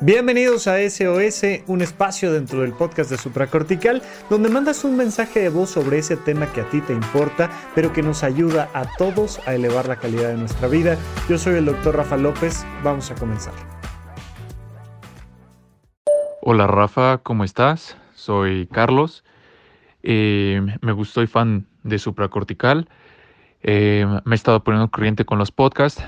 Bienvenidos 0.00 0.68
a 0.68 0.78
SOS, 0.78 1.42
un 1.66 1.82
espacio 1.82 2.32
dentro 2.32 2.60
del 2.60 2.72
podcast 2.72 3.10
de 3.10 3.18
Supracortical, 3.18 4.00
donde 4.30 4.48
mandas 4.48 4.84
un 4.84 4.96
mensaje 4.96 5.40
de 5.40 5.48
voz 5.48 5.70
sobre 5.70 5.98
ese 5.98 6.16
tema 6.16 6.46
que 6.52 6.60
a 6.60 6.70
ti 6.70 6.80
te 6.80 6.92
importa, 6.92 7.50
pero 7.74 7.92
que 7.92 8.00
nos 8.00 8.22
ayuda 8.22 8.70
a 8.74 8.84
todos 8.96 9.40
a 9.48 9.56
elevar 9.56 9.88
la 9.88 9.96
calidad 9.96 10.28
de 10.28 10.36
nuestra 10.36 10.68
vida. 10.68 10.96
Yo 11.28 11.36
soy 11.36 11.56
el 11.56 11.64
doctor 11.64 11.96
Rafa 11.96 12.16
López, 12.16 12.64
vamos 12.84 13.10
a 13.10 13.16
comenzar. 13.16 13.54
Hola 16.42 16.68
Rafa, 16.68 17.18
¿cómo 17.18 17.42
estás? 17.42 17.96
Soy 18.14 18.68
Carlos. 18.68 19.24
Eh, 20.04 20.60
me 20.80 20.92
gustó 20.92 21.24
y 21.24 21.26
fan 21.26 21.66
de 21.82 21.98
Supracortical. 21.98 22.88
Eh, 23.64 24.06
me 24.24 24.34
he 24.34 24.36
estado 24.36 24.62
poniendo 24.62 24.92
corriente 24.92 25.24
con 25.24 25.38
los 25.38 25.50
podcasts, 25.50 26.04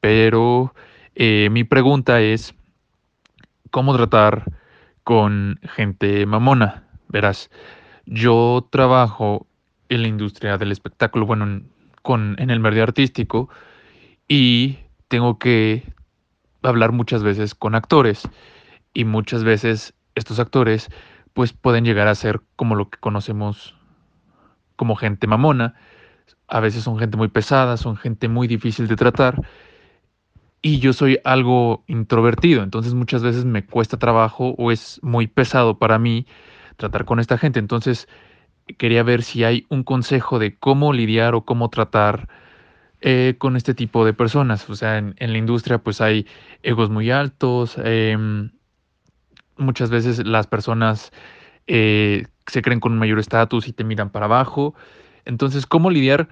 pero 0.00 0.72
eh, 1.16 1.48
mi 1.50 1.64
pregunta 1.64 2.20
es 2.20 2.54
cómo 3.72 3.96
tratar 3.96 4.44
con 5.02 5.58
gente 5.74 6.24
mamona. 6.26 6.84
Verás, 7.08 7.50
yo 8.06 8.68
trabajo 8.70 9.48
en 9.88 10.02
la 10.02 10.08
industria 10.08 10.58
del 10.58 10.70
espectáculo, 10.70 11.26
bueno, 11.26 11.44
en, 11.44 11.70
con, 12.02 12.36
en 12.38 12.50
el 12.50 12.60
medio 12.60 12.84
artístico, 12.84 13.48
y 14.28 14.78
tengo 15.08 15.38
que 15.38 15.82
hablar 16.62 16.92
muchas 16.92 17.24
veces 17.24 17.56
con 17.56 17.74
actores. 17.74 18.28
Y 18.94 19.04
muchas 19.04 19.42
veces 19.42 19.94
estos 20.14 20.38
actores 20.38 20.88
pues 21.32 21.52
pueden 21.54 21.84
llegar 21.84 22.08
a 22.08 22.14
ser 22.14 22.42
como 22.56 22.74
lo 22.74 22.90
que 22.90 22.98
conocemos 22.98 23.74
como 24.76 24.96
gente 24.96 25.26
mamona. 25.26 25.74
A 26.46 26.60
veces 26.60 26.84
son 26.84 26.98
gente 26.98 27.16
muy 27.16 27.28
pesada, 27.28 27.78
son 27.78 27.96
gente 27.96 28.28
muy 28.28 28.46
difícil 28.46 28.86
de 28.86 28.96
tratar 28.96 29.40
y 30.62 30.78
yo 30.78 30.92
soy 30.92 31.18
algo 31.24 31.84
introvertido, 31.88 32.62
entonces 32.62 32.94
muchas 32.94 33.22
veces 33.22 33.44
me 33.44 33.66
cuesta 33.66 33.98
trabajo 33.98 34.54
o 34.58 34.70
es 34.70 35.00
muy 35.02 35.26
pesado 35.26 35.78
para 35.78 35.98
mí 35.98 36.26
tratar 36.76 37.04
con 37.04 37.18
esta 37.18 37.36
gente. 37.36 37.58
Entonces 37.58 38.08
quería 38.78 39.02
ver 39.02 39.22
si 39.22 39.42
hay 39.44 39.66
un 39.68 39.82
consejo 39.82 40.38
de 40.38 40.56
cómo 40.56 40.92
lidiar 40.92 41.34
o 41.34 41.44
cómo 41.44 41.68
tratar 41.68 42.28
eh, 43.00 43.34
con 43.38 43.56
este 43.56 43.74
tipo 43.74 44.04
de 44.04 44.14
personas. 44.14 44.70
O 44.70 44.76
sea, 44.76 44.98
en, 44.98 45.14
la 45.18 45.38
industria 45.38 45.78
pues 45.78 46.00
hay 46.00 46.26
egos 46.62 46.90
muy 46.90 47.10
altos, 47.10 47.76
em, 47.84 48.52
muchas 49.56 49.90
veces 49.90 50.24
las 50.26 50.46
personas 50.46 51.12
eh, 51.66 52.26
se 52.46 52.62
creen 52.62 52.80
con 52.80 52.92
un 52.92 52.98
mayor 52.98 53.18
estatus 53.18 53.68
y 53.68 53.72
te 53.72 53.84
miran 53.84 54.10
para 54.10 54.26
abajo. 54.26 54.74
Entonces, 55.24 55.66
¿cómo 55.66 55.90
lidiar 55.90 56.28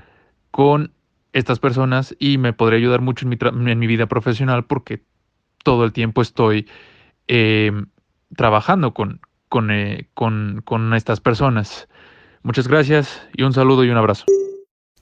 con 0.50 0.92
estas 1.32 1.58
personas 1.58 2.16
y 2.18 2.38
me 2.38 2.52
podría 2.52 2.78
ayudar 2.78 3.00
mucho 3.00 3.26
en 3.26 3.30
mi, 3.30 3.70
en 3.70 3.78
mi 3.78 3.86
vida 3.86 4.06
profesional 4.06 4.64
porque 4.64 5.02
todo 5.62 5.84
el 5.84 5.92
tiempo 5.92 6.22
estoy 6.22 6.68
em, 7.28 7.86
trabajando 8.36 8.94
con, 8.94 9.20
eh, 9.70 10.08
con, 10.14 10.62
con 10.64 10.94
estas 10.94 11.20
personas. 11.20 11.88
Muchas 12.42 12.68
gracias 12.68 13.28
y 13.34 13.42
un 13.42 13.52
saludo 13.52 13.84
y 13.84 13.90
un 13.90 13.96
abrazo. 13.96 14.24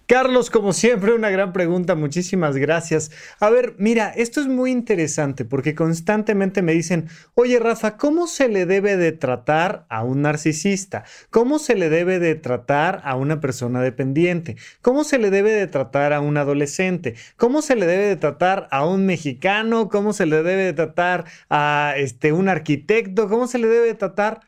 Carlos, 0.08 0.48
como 0.48 0.72
siempre, 0.72 1.12
una 1.12 1.28
gran 1.28 1.52
pregunta, 1.52 1.94
muchísimas 1.94 2.56
gracias. 2.56 3.10
A 3.40 3.50
ver, 3.50 3.74
mira, 3.76 4.08
esto 4.08 4.40
es 4.40 4.46
muy 4.46 4.70
interesante 4.70 5.44
porque 5.44 5.74
constantemente 5.74 6.62
me 6.62 6.72
dicen, 6.72 7.10
oye 7.34 7.58
Rafa, 7.58 7.98
¿cómo 7.98 8.26
se 8.26 8.48
le 8.48 8.64
debe 8.64 8.96
de 8.96 9.12
tratar 9.12 9.84
a 9.90 10.04
un 10.04 10.22
narcisista? 10.22 11.04
¿Cómo 11.28 11.58
se 11.58 11.74
le 11.74 11.90
debe 11.90 12.18
de 12.20 12.36
tratar 12.36 13.02
a 13.04 13.16
una 13.16 13.40
persona 13.40 13.82
dependiente? 13.82 14.56
¿Cómo 14.80 15.04
se 15.04 15.18
le 15.18 15.30
debe 15.30 15.52
de 15.52 15.66
tratar 15.66 16.14
a 16.14 16.20
un 16.22 16.38
adolescente? 16.38 17.14
¿Cómo 17.36 17.60
se 17.60 17.76
le 17.76 17.86
debe 17.86 18.06
de 18.06 18.16
tratar 18.16 18.66
a 18.70 18.86
un 18.86 19.04
mexicano? 19.04 19.90
¿Cómo 19.90 20.14
se 20.14 20.24
le 20.24 20.42
debe 20.42 20.64
de 20.64 20.72
tratar 20.72 21.26
a 21.50 21.92
este, 21.98 22.32
un 22.32 22.48
arquitecto? 22.48 23.28
¿Cómo 23.28 23.46
se 23.46 23.58
le 23.58 23.68
debe 23.68 23.88
de 23.88 23.94
tratar? 23.94 24.40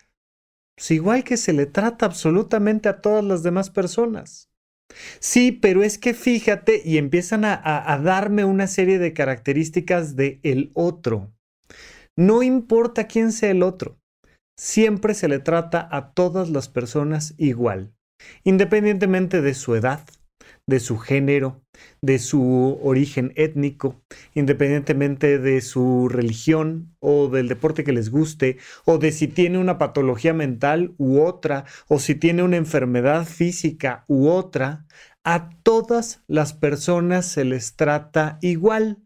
Pues 0.75 0.91
igual 0.92 1.22
que 1.22 1.37
se 1.37 1.53
le 1.53 1.66
trata 1.66 2.06
absolutamente 2.06 2.88
a 2.88 3.03
todas 3.03 3.22
las 3.25 3.42
demás 3.42 3.69
personas. 3.69 4.50
Sí, 5.19 5.53
pero 5.53 5.83
es 5.83 5.99
que 5.99 6.15
fíjate 6.15 6.83
y 6.84 6.99
empiezan 6.99 7.45
a, 7.45 8.01
darme 8.03 8.45
una 8.45 8.67
serie 8.67 8.99
de 8.99 9.12
características 9.12 10.17
de 10.17 10.41
el 10.43 10.71
otro. 10.75 11.33
No 12.17 12.43
importa 12.43 13.06
quién 13.06 13.33
sea 13.33 13.51
el 13.51 13.62
otro, 13.62 13.99
siempre 14.59 15.15
se 15.15 15.28
le 15.28 15.39
trata 15.39 15.89
a 15.91 16.12
todas 16.12 16.51
las 16.51 16.69
personas 16.69 17.34
igual, 17.39 17.93
independientemente 18.45 19.41
de 19.41 19.55
su 19.55 19.75
edad, 19.75 20.05
de 20.69 20.81
su 20.81 20.99
género, 20.99 21.62
de 22.02 22.18
su 22.18 22.78
origen 22.82 23.32
étnico, 23.36 24.00
independientemente 24.34 25.38
de 25.38 25.60
su 25.60 26.08
religión 26.08 26.94
o 27.00 27.28
del 27.28 27.48
deporte 27.48 27.84
que 27.84 27.92
les 27.92 28.10
guste, 28.10 28.58
o 28.84 28.98
de 28.98 29.12
si 29.12 29.28
tiene 29.28 29.58
una 29.58 29.78
patología 29.78 30.32
mental 30.32 30.94
u 30.98 31.20
otra, 31.20 31.64
o 31.88 31.98
si 31.98 32.14
tiene 32.14 32.42
una 32.42 32.56
enfermedad 32.56 33.26
física 33.26 34.04
u 34.08 34.28
otra, 34.28 34.86
a 35.24 35.50
todas 35.62 36.22
las 36.26 36.52
personas 36.52 37.26
se 37.26 37.44
les 37.44 37.76
trata 37.76 38.38
igual, 38.41 38.98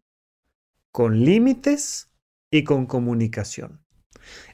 con 0.92 1.24
límites 1.24 2.12
y 2.50 2.62
con 2.62 2.86
comunicación. 2.86 3.83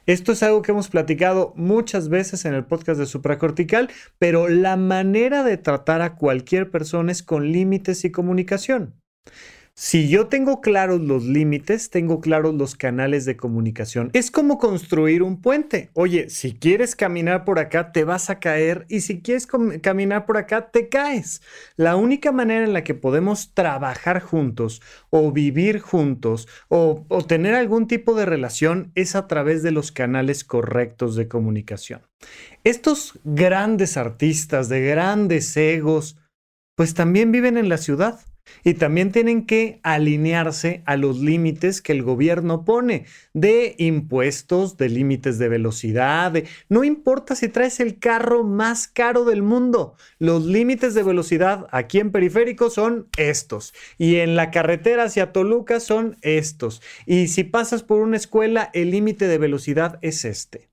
Esto 0.05 0.31
es 0.31 0.43
algo 0.43 0.61
que 0.61 0.71
hemos 0.71 0.89
platicado 0.89 1.53
muchas 1.55 2.09
veces 2.09 2.45
en 2.45 2.53
el 2.53 2.65
podcast 2.65 2.99
de 2.99 3.05
supracortical, 3.05 3.89
pero 4.17 4.47
la 4.47 4.77
manera 4.77 5.43
de 5.43 5.57
tratar 5.57 6.01
a 6.01 6.15
cualquier 6.15 6.71
persona 6.71 7.11
es 7.11 7.23
con 7.23 7.51
límites 7.51 8.03
y 8.05 8.11
comunicación. 8.11 8.95
Si 9.73 10.09
yo 10.09 10.27
tengo 10.27 10.59
claros 10.59 10.99
los 10.99 11.23
límites, 11.23 11.89
tengo 11.89 12.19
claros 12.19 12.53
los 12.53 12.75
canales 12.75 13.23
de 13.23 13.37
comunicación. 13.37 14.09
Es 14.13 14.29
como 14.29 14.57
construir 14.57 15.23
un 15.23 15.41
puente. 15.41 15.89
Oye, 15.93 16.29
si 16.29 16.53
quieres 16.53 16.95
caminar 16.95 17.45
por 17.45 17.57
acá, 17.57 17.93
te 17.93 18.03
vas 18.03 18.29
a 18.29 18.39
caer 18.39 18.85
y 18.89 19.01
si 19.01 19.21
quieres 19.21 19.47
caminar 19.81 20.25
por 20.25 20.37
acá, 20.37 20.71
te 20.71 20.89
caes. 20.89 21.41
La 21.77 21.95
única 21.95 22.31
manera 22.33 22.65
en 22.65 22.73
la 22.73 22.83
que 22.83 22.95
podemos 22.95 23.53
trabajar 23.53 24.21
juntos 24.21 24.81
o 25.09 25.31
vivir 25.31 25.79
juntos 25.79 26.47
o, 26.67 27.05
tener 27.27 27.55
algún 27.55 27.87
tipo 27.87 28.13
de 28.13 28.25
relación 28.25 28.91
es 28.95 29.15
a 29.15 29.27
través 29.27 29.63
de 29.63 29.71
los 29.71 29.91
canales 29.91 30.43
correctos 30.43 31.15
de 31.15 31.29
comunicación. 31.29 32.01
Estos 32.65 33.19
grandes 33.23 33.95
artistas 33.95 34.67
de 34.67 34.81
grandes 34.81 35.55
egos, 35.55 36.17
pues 36.75 36.93
también 36.93 37.31
viven 37.31 37.57
en 37.57 37.69
la 37.69 37.77
ciudad 37.77 38.19
y 38.63 38.75
también 38.75 39.11
tienen 39.11 39.45
que 39.45 39.79
alinearse 39.83 40.83
a 40.85 40.97
los 40.97 41.19
límites 41.19 41.81
que 41.81 41.91
el 41.91 42.03
gobierno 42.03 42.65
pone 42.65 43.05
de 43.33 43.75
impuestos, 43.77 44.77
de 44.77 44.89
límites 44.89 45.37
de 45.37 45.49
velocidad. 45.49 46.33
No 46.69 46.83
importa 46.83 47.35
si 47.35 47.47
traes 47.49 47.79
el 47.79 47.99
carro 47.99 48.43
más 48.43 48.87
caro 48.87 49.25
del 49.25 49.43
mundo, 49.43 49.95
los 50.19 50.45
límites 50.45 50.93
de 50.93 51.03
velocidad 51.03 51.67
aquí 51.71 51.99
en 51.99 52.11
periférico 52.11 52.69
son 52.69 53.07
estos. 53.17 53.73
Y 53.97 54.17
en 54.17 54.35
la 54.35 54.51
carretera 54.51 55.03
hacia 55.03 55.31
Toluca 55.31 55.79
son 55.79 56.17
estos. 56.21 56.81
Y 57.05 57.27
si 57.27 57.43
pasas 57.43 57.83
por 57.83 58.01
una 58.01 58.17
escuela, 58.17 58.69
el 58.73 58.91
límite 58.91 59.27
de 59.27 59.37
velocidad 59.37 59.99
es 60.01 60.25
este. 60.25 60.70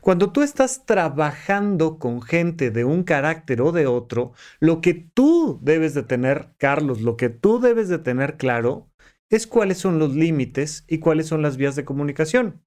Cuando 0.00 0.32
tú 0.32 0.42
estás 0.42 0.84
trabajando 0.84 1.98
con 1.98 2.22
gente 2.22 2.70
de 2.70 2.84
un 2.84 3.04
carácter 3.04 3.60
o 3.62 3.72
de 3.72 3.86
otro, 3.86 4.32
lo 4.58 4.80
que 4.80 4.94
tú 4.94 5.58
debes 5.62 5.94
de 5.94 6.02
tener, 6.02 6.54
Carlos, 6.58 7.00
lo 7.02 7.16
que 7.16 7.28
tú 7.28 7.60
debes 7.60 7.88
de 7.88 7.98
tener 7.98 8.36
claro 8.36 8.88
es 9.30 9.46
cuáles 9.46 9.78
son 9.78 9.98
los 9.98 10.14
límites 10.14 10.84
y 10.88 10.98
cuáles 10.98 11.28
son 11.28 11.42
las 11.42 11.56
vías 11.56 11.76
de 11.76 11.84
comunicación. 11.84 12.62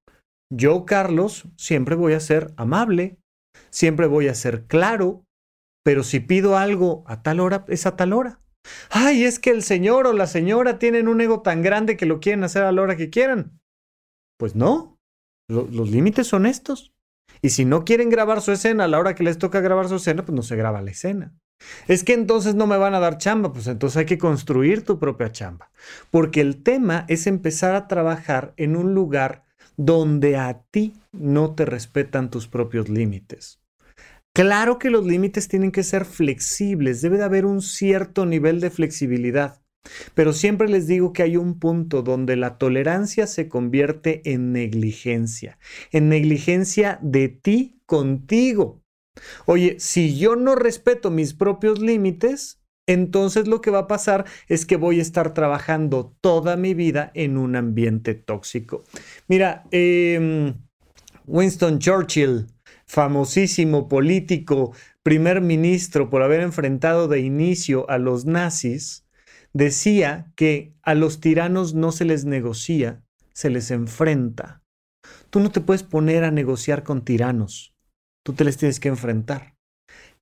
Yo, 0.50 0.86
Carlos, 0.86 1.48
siempre 1.56 1.94
voy 1.94 2.14
a 2.14 2.20
ser 2.20 2.52
amable, 2.56 3.18
siempre 3.70 4.06
voy 4.06 4.28
a 4.28 4.34
ser 4.34 4.66
claro, 4.66 5.24
pero 5.84 6.02
si 6.02 6.20
pido 6.20 6.56
algo 6.56 7.04
a 7.06 7.22
tal 7.22 7.40
hora, 7.40 7.64
es 7.68 7.86
a 7.86 7.96
tal 7.96 8.12
hora. 8.12 8.40
Ay, 8.88 9.24
es 9.24 9.38
que 9.38 9.50
el 9.50 9.62
señor 9.62 10.06
o 10.06 10.14
la 10.14 10.26
señora 10.26 10.78
tienen 10.78 11.08
un 11.08 11.20
ego 11.20 11.42
tan 11.42 11.60
grande 11.60 11.98
que 11.98 12.06
lo 12.06 12.20
quieren 12.20 12.44
hacer 12.44 12.62
a 12.62 12.72
la 12.72 12.80
hora 12.80 12.96
que 12.96 13.10
quieran. 13.10 13.60
Pues 14.38 14.56
no, 14.56 14.98
los 15.48 15.90
límites 15.90 16.26
son 16.26 16.46
estos. 16.46 16.93
Y 17.42 17.50
si 17.50 17.64
no 17.64 17.84
quieren 17.84 18.10
grabar 18.10 18.40
su 18.40 18.52
escena 18.52 18.84
a 18.84 18.88
la 18.88 18.98
hora 18.98 19.14
que 19.14 19.24
les 19.24 19.38
toca 19.38 19.60
grabar 19.60 19.88
su 19.88 19.96
escena, 19.96 20.24
pues 20.24 20.34
no 20.34 20.42
se 20.42 20.56
graba 20.56 20.82
la 20.82 20.90
escena. 20.90 21.34
Es 21.88 22.04
que 22.04 22.14
entonces 22.14 22.54
no 22.54 22.66
me 22.66 22.76
van 22.76 22.94
a 22.94 23.00
dar 23.00 23.18
chamba, 23.18 23.52
pues 23.52 23.66
entonces 23.66 23.96
hay 23.98 24.06
que 24.06 24.18
construir 24.18 24.84
tu 24.84 24.98
propia 24.98 25.32
chamba. 25.32 25.70
Porque 26.10 26.40
el 26.40 26.62
tema 26.62 27.04
es 27.08 27.26
empezar 27.26 27.74
a 27.74 27.86
trabajar 27.88 28.54
en 28.56 28.76
un 28.76 28.94
lugar 28.94 29.44
donde 29.76 30.36
a 30.36 30.62
ti 30.70 30.94
no 31.12 31.54
te 31.54 31.64
respetan 31.64 32.30
tus 32.30 32.48
propios 32.48 32.88
límites. 32.88 33.60
Claro 34.34 34.78
que 34.78 34.90
los 34.90 35.06
límites 35.06 35.46
tienen 35.46 35.70
que 35.70 35.84
ser 35.84 36.04
flexibles, 36.04 37.02
debe 37.02 37.18
de 37.18 37.24
haber 37.24 37.46
un 37.46 37.62
cierto 37.62 38.26
nivel 38.26 38.60
de 38.60 38.70
flexibilidad. 38.70 39.63
Pero 40.14 40.32
siempre 40.32 40.68
les 40.68 40.86
digo 40.86 41.12
que 41.12 41.22
hay 41.22 41.36
un 41.36 41.58
punto 41.58 42.02
donde 42.02 42.36
la 42.36 42.58
tolerancia 42.58 43.26
se 43.26 43.48
convierte 43.48 44.22
en 44.24 44.52
negligencia, 44.52 45.58
en 45.92 46.08
negligencia 46.08 46.98
de 47.02 47.28
ti 47.28 47.80
contigo. 47.86 48.82
Oye, 49.46 49.76
si 49.78 50.18
yo 50.18 50.36
no 50.36 50.54
respeto 50.54 51.10
mis 51.10 51.34
propios 51.34 51.80
límites, 51.80 52.60
entonces 52.86 53.46
lo 53.48 53.60
que 53.60 53.70
va 53.70 53.80
a 53.80 53.86
pasar 53.86 54.24
es 54.48 54.66
que 54.66 54.76
voy 54.76 54.98
a 54.98 55.02
estar 55.02 55.32
trabajando 55.32 56.14
toda 56.20 56.56
mi 56.56 56.74
vida 56.74 57.10
en 57.14 57.38
un 57.38 57.56
ambiente 57.56 58.14
tóxico. 58.14 58.84
Mira, 59.28 59.64
em, 59.70 60.54
Winston 61.26 61.78
Churchill, 61.78 62.46
famosísimo 62.86 63.88
político, 63.88 64.72
primer 65.02 65.40
ministro 65.40 66.10
por 66.10 66.22
haber 66.22 66.40
enfrentado 66.40 67.08
de 67.08 67.20
inicio 67.20 67.88
a 67.88 67.98
los 67.98 68.26
nazis, 68.26 69.03
decía 69.54 70.30
que 70.36 70.74
a 70.82 70.94
los 70.94 71.20
tiranos 71.20 71.72
no 71.72 71.92
se 71.92 72.04
les 72.04 72.26
negocia, 72.26 73.02
se 73.32 73.48
les 73.48 73.70
enfrenta. 73.70 74.62
Tú 75.30 75.40
no 75.40 75.50
te 75.50 75.60
puedes 75.60 75.82
poner 75.82 76.24
a 76.24 76.30
negociar 76.30 76.82
con 76.82 77.04
tiranos, 77.04 77.74
tú 78.22 78.34
te 78.34 78.44
les 78.44 78.58
tienes 78.58 78.80
que 78.80 78.88
enfrentar. 78.88 79.56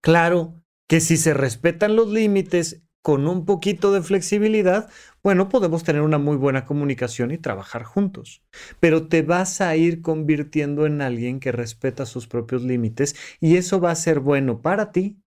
Claro, 0.00 0.62
que 0.88 1.00
si 1.00 1.16
se 1.16 1.34
respetan 1.34 1.96
los 1.96 2.08
límites 2.08 2.82
con 3.02 3.26
un 3.26 3.44
poquito 3.44 3.92
de 3.92 4.02
flexibilidad, 4.02 4.88
bueno, 5.22 5.48
podemos 5.48 5.82
tener 5.84 6.02
una 6.02 6.18
muy 6.18 6.36
buena 6.36 6.64
comunicación 6.64 7.30
y 7.30 7.38
trabajar 7.38 7.82
juntos. 7.82 8.42
Pero 8.80 9.08
te 9.08 9.22
vas 9.22 9.60
a 9.60 9.74
ir 9.76 10.02
convirtiendo 10.02 10.86
en 10.86 11.00
alguien 11.00 11.40
que 11.40 11.52
respeta 11.52 12.06
sus 12.06 12.28
propios 12.28 12.62
límites 12.62 13.16
y 13.40 13.56
eso 13.56 13.80
va 13.80 13.90
a 13.90 13.96
ser 13.96 14.20
bueno 14.20 14.62
para 14.62 14.92
ti, 14.92 15.21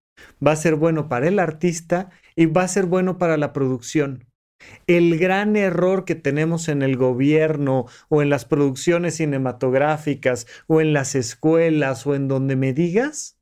va 0.46 0.52
a 0.52 0.56
ser 0.56 0.76
bueno 0.76 1.10
para 1.10 1.28
el 1.28 1.40
artista 1.40 2.10
y 2.36 2.46
va 2.46 2.64
a 2.64 2.68
ser 2.68 2.86
bueno 2.86 3.18
para 3.18 3.38
la 3.38 3.54
producción. 3.54 4.26
El 4.88 5.18
gran 5.20 5.56
error 5.56 6.06
que 6.06 6.16
tenemos 6.16 6.70
en 6.70 6.82
el 6.82 6.98
gobierno 6.98 7.86
o 8.10 8.22
en 8.22 8.30
las 8.30 8.46
producciones 8.46 9.16
cinematográficas 9.16 10.48
o 10.68 10.82
en 10.82 10.94
las 10.94 11.16
escuelas 11.16 12.08
o 12.08 12.16
en 12.16 12.28
donde 12.28 12.56
me 12.56 12.74
digas 12.74 13.36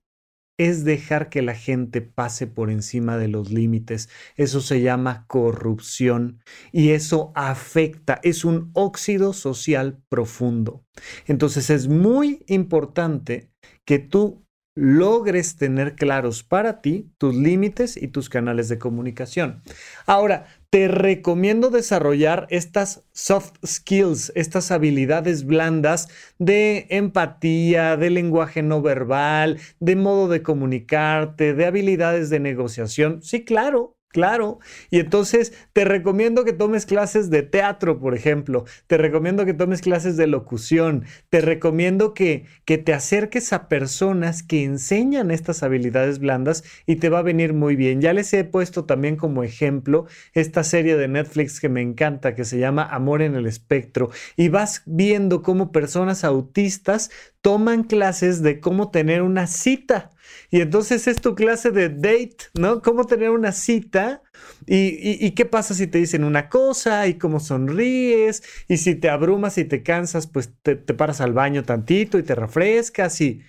es 0.58 0.84
dejar 0.84 1.30
que 1.30 1.42
la 1.42 1.56
gente 1.56 2.02
pase 2.02 2.46
por 2.48 2.70
encima 2.70 3.18
de 3.18 3.28
los 3.28 3.52
límites. 3.52 4.10
Eso 4.36 4.62
se 4.62 4.81
llama 4.81 5.25
corrupción 5.28 6.42
y 6.72 6.92
eso 6.92 7.31
afecta, 7.36 8.20
es 8.24 8.46
un 8.46 8.70
óxido 8.74 9.34
social 9.34 10.02
profundo. 10.10 10.86
Entonces 11.25 11.70
es 11.70 11.88
muy 11.88 12.44
importante 12.48 13.50
que 13.86 14.00
tú 14.00 14.43
logres 14.75 15.56
tener 15.58 15.96
claros 15.96 16.44
para 16.44 16.81
ti 16.81 17.12
tus 17.18 17.36
límites 17.36 17.96
y 17.96 18.08
tus 18.08 18.30
canales 18.30 18.70
de 18.70 18.80
comunicación. 18.80 19.62
Ahora, 20.06 20.46
te 20.70 20.88
recomiendo 20.88 21.70
desarrollar 21.70 22.48
estas 22.50 23.04
soft 23.12 23.54
skills, 23.64 24.31
estas 24.34 24.72
habilidades 24.72 25.46
blandas 25.46 26.08
de 26.40 26.88
empatía, 26.90 27.96
de 27.96 28.10
lenguaje 28.10 28.64
no 28.64 28.81
verbal, 28.81 29.60
de 29.80 29.96
modo 29.96 30.28
de 30.30 30.42
comunicarte, 30.42 31.54
de 31.54 31.66
habilidades 31.66 32.31
de 32.31 32.40
negociación. 32.40 33.22
Sí, 33.22 33.46
claro, 33.46 33.96
Claro. 34.13 34.60
Y 34.92 35.00
entonces 35.00 35.54
te 35.74 35.86
recomiendo 35.86 36.45
que 36.45 36.54
tomes 36.54 36.86
clases 36.86 37.31
de 37.31 37.42
teatro, 37.42 38.00
por 38.00 38.13
ejemplo. 38.13 38.63
Te 38.86 38.98
recomiendo 38.98 39.44
que 39.44 39.56
tomes 39.56 39.81
clases 39.81 40.18
de 40.18 40.27
locución. 40.27 41.06
Te 41.31 41.42
recomiendo 41.42 42.13
que, 42.13 42.45
que 42.63 42.77
te 42.77 42.94
acerques 42.94 43.51
a 43.54 43.68
personas 43.68 44.44
que 44.44 44.63
enseñan 44.63 45.31
estas 45.31 45.63
habilidades 45.63 46.19
blandas 46.19 46.63
y 46.86 46.98
te 46.98 47.10
va 47.10 47.19
a 47.19 47.24
venir 47.24 47.54
muy 47.54 47.75
bien. 47.75 48.01
Ya 48.01 48.13
les 48.13 48.31
he 48.33 48.44
puesto 48.44 48.86
también 48.86 49.15
como 49.15 49.44
ejemplo 49.44 50.06
esta 50.33 50.63
serie 50.63 50.95
de 50.95 51.07
Netflix 51.07 51.60
que 51.60 51.69
me 51.69 51.81
encanta, 51.81 52.36
que 52.36 52.45
se 52.45 52.60
llama 52.60 52.83
Amor 52.83 53.24
en 53.24 53.33
el 53.33 53.48
Espectro. 53.48 54.12
Y 54.38 54.50
vas 54.50 54.83
viendo 54.86 55.42
cómo 55.42 55.71
personas 55.71 56.24
autistas 56.24 57.10
toman 57.42 57.83
clases 57.83 58.44
de 58.44 58.60
cómo 58.60 58.92
tener 58.92 59.24
una 59.24 59.48
cita 59.48 60.12
y 60.50 60.62
entonces 60.62 61.08
es 61.08 61.22
tu 61.22 61.36
clase 61.36 61.72
de 61.72 61.90
date, 61.90 62.38
¿no? 62.54 62.82
Cómo 62.82 63.06
tener 63.06 63.30
una 63.30 63.52
cita 63.52 64.22
y, 64.66 65.32
qué 65.32 65.46
pasa 65.46 65.74
si 65.74 65.88
te 65.88 65.98
dicen 65.98 66.24
una 66.24 66.50
cosa 66.50 67.08
y 67.08 67.16
cómo 67.18 67.40
sonríes 67.40 68.44
y 68.68 68.78
si 68.78 68.96
te 68.96 69.10
abrumas 69.10 69.58
y 69.58 69.66
te 69.66 69.84
cansas, 69.84 70.28
pues 70.28 70.54
te, 70.62 70.76
paras 70.76 71.22
al 71.22 71.34
baño 71.34 71.64
tantito 71.64 72.18
y 72.18 72.24
te 72.24 72.36
refrescas 72.36 73.20
y, 73.22 73.42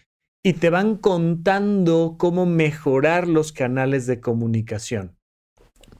y 0.42 0.54
te 0.54 0.70
van 0.70 0.96
contando 0.96 2.16
cómo 2.18 2.46
mejorar 2.46 3.28
los 3.28 3.52
canales 3.52 4.06
de 4.06 4.20
comunicación. 4.20 5.16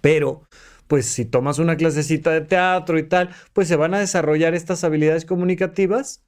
Pero 0.01 0.47
pues 0.87 1.07
si 1.07 1.25
tomas 1.25 1.59
una 1.59 1.77
clasecita 1.77 2.31
de 2.31 2.43
teatro 2.43 2.99
y 2.99 3.09
tal, 3.09 3.31
pues 3.53 3.69
se 3.69 3.77
van 3.77 3.95
a 3.95 3.99
desarrollar 3.99 4.55
estas 4.55 4.85
habilidades 4.85 5.25
comunicativas, 5.25 6.25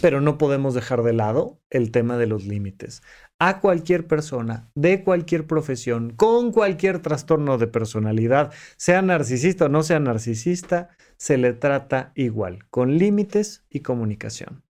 pero 0.00 0.20
no 0.20 0.38
podemos 0.38 0.74
dejar 0.74 1.02
de 1.02 1.12
lado 1.12 1.60
el 1.70 1.90
tema 1.90 2.16
de 2.16 2.26
los 2.26 2.44
límites 2.44 3.02
a 3.38 3.60
cualquier 3.60 4.06
persona 4.06 4.68
de 4.74 5.02
cualquier 5.02 5.46
profesión, 5.46 6.12
con 6.16 6.52
cualquier 6.52 7.00
trastorno 7.00 7.58
de 7.58 7.66
personalidad, 7.66 8.52
sea 8.76 9.02
narcisista 9.02 9.66
o 9.66 9.68
no 9.68 9.82
sea 9.82 10.00
narcisista, 10.00 10.90
se 11.16 11.36
le 11.38 11.52
trata 11.52 12.12
igual, 12.14 12.64
con 12.70 12.96
límites 12.96 13.64
y 13.70 13.80
comunicación. 13.80 14.62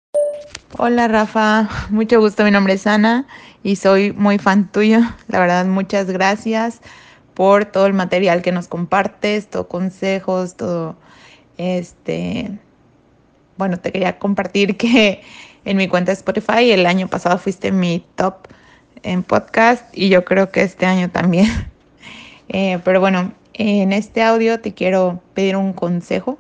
Hola 0.77 1.09
Rafa, 1.09 1.69
mucho 1.91 2.21
gusto, 2.21 2.45
mi 2.45 2.51
nombre 2.51 2.75
es 2.75 2.87
Ana 2.87 3.27
y 3.63 3.77
soy 3.77 4.13
muy 4.13 4.39
fan 4.39 4.71
tuyo. 4.71 5.01
La 5.29 5.39
verdad, 5.39 5.67
muchas 5.67 6.11
gracias 6.11 6.81
por 7.35 7.65
todo 7.67 7.87
el 7.87 7.95
material 7.95 8.43
que 8.43 8.53
nos 8.53 8.69
compartes, 8.69 9.49
todo 9.49 9.69
consejos, 9.69 10.57
todo 10.57 10.97
este 11.59 12.59
bueno, 13.57 13.79
te 13.79 13.93
quería 13.93 14.19
compartir 14.19 14.77
que 14.77 15.23
en 15.65 15.77
mi 15.77 15.89
cuenta 15.89 16.13
de 16.13 16.15
Spotify 16.15 16.71
el 16.71 16.87
año 16.87 17.09
pasado 17.09 17.39
fuiste 17.39 17.73
mi 17.73 18.05
top 18.17 18.49
en 19.03 19.23
podcast 19.23 19.87
y 19.97 20.09
yo 20.09 20.25
creo 20.25 20.51
que 20.51 20.63
este 20.63 20.87
año 20.87 21.11
también. 21.11 21.47
Eh, 22.49 22.79
pero 22.85 23.01
bueno, 23.01 23.33
en 23.55 23.95
este 23.95 24.23
audio 24.23 24.61
te 24.61 24.75
quiero 24.75 25.23
pedir 25.33 25.57
un 25.57 25.73
consejo. 25.73 26.39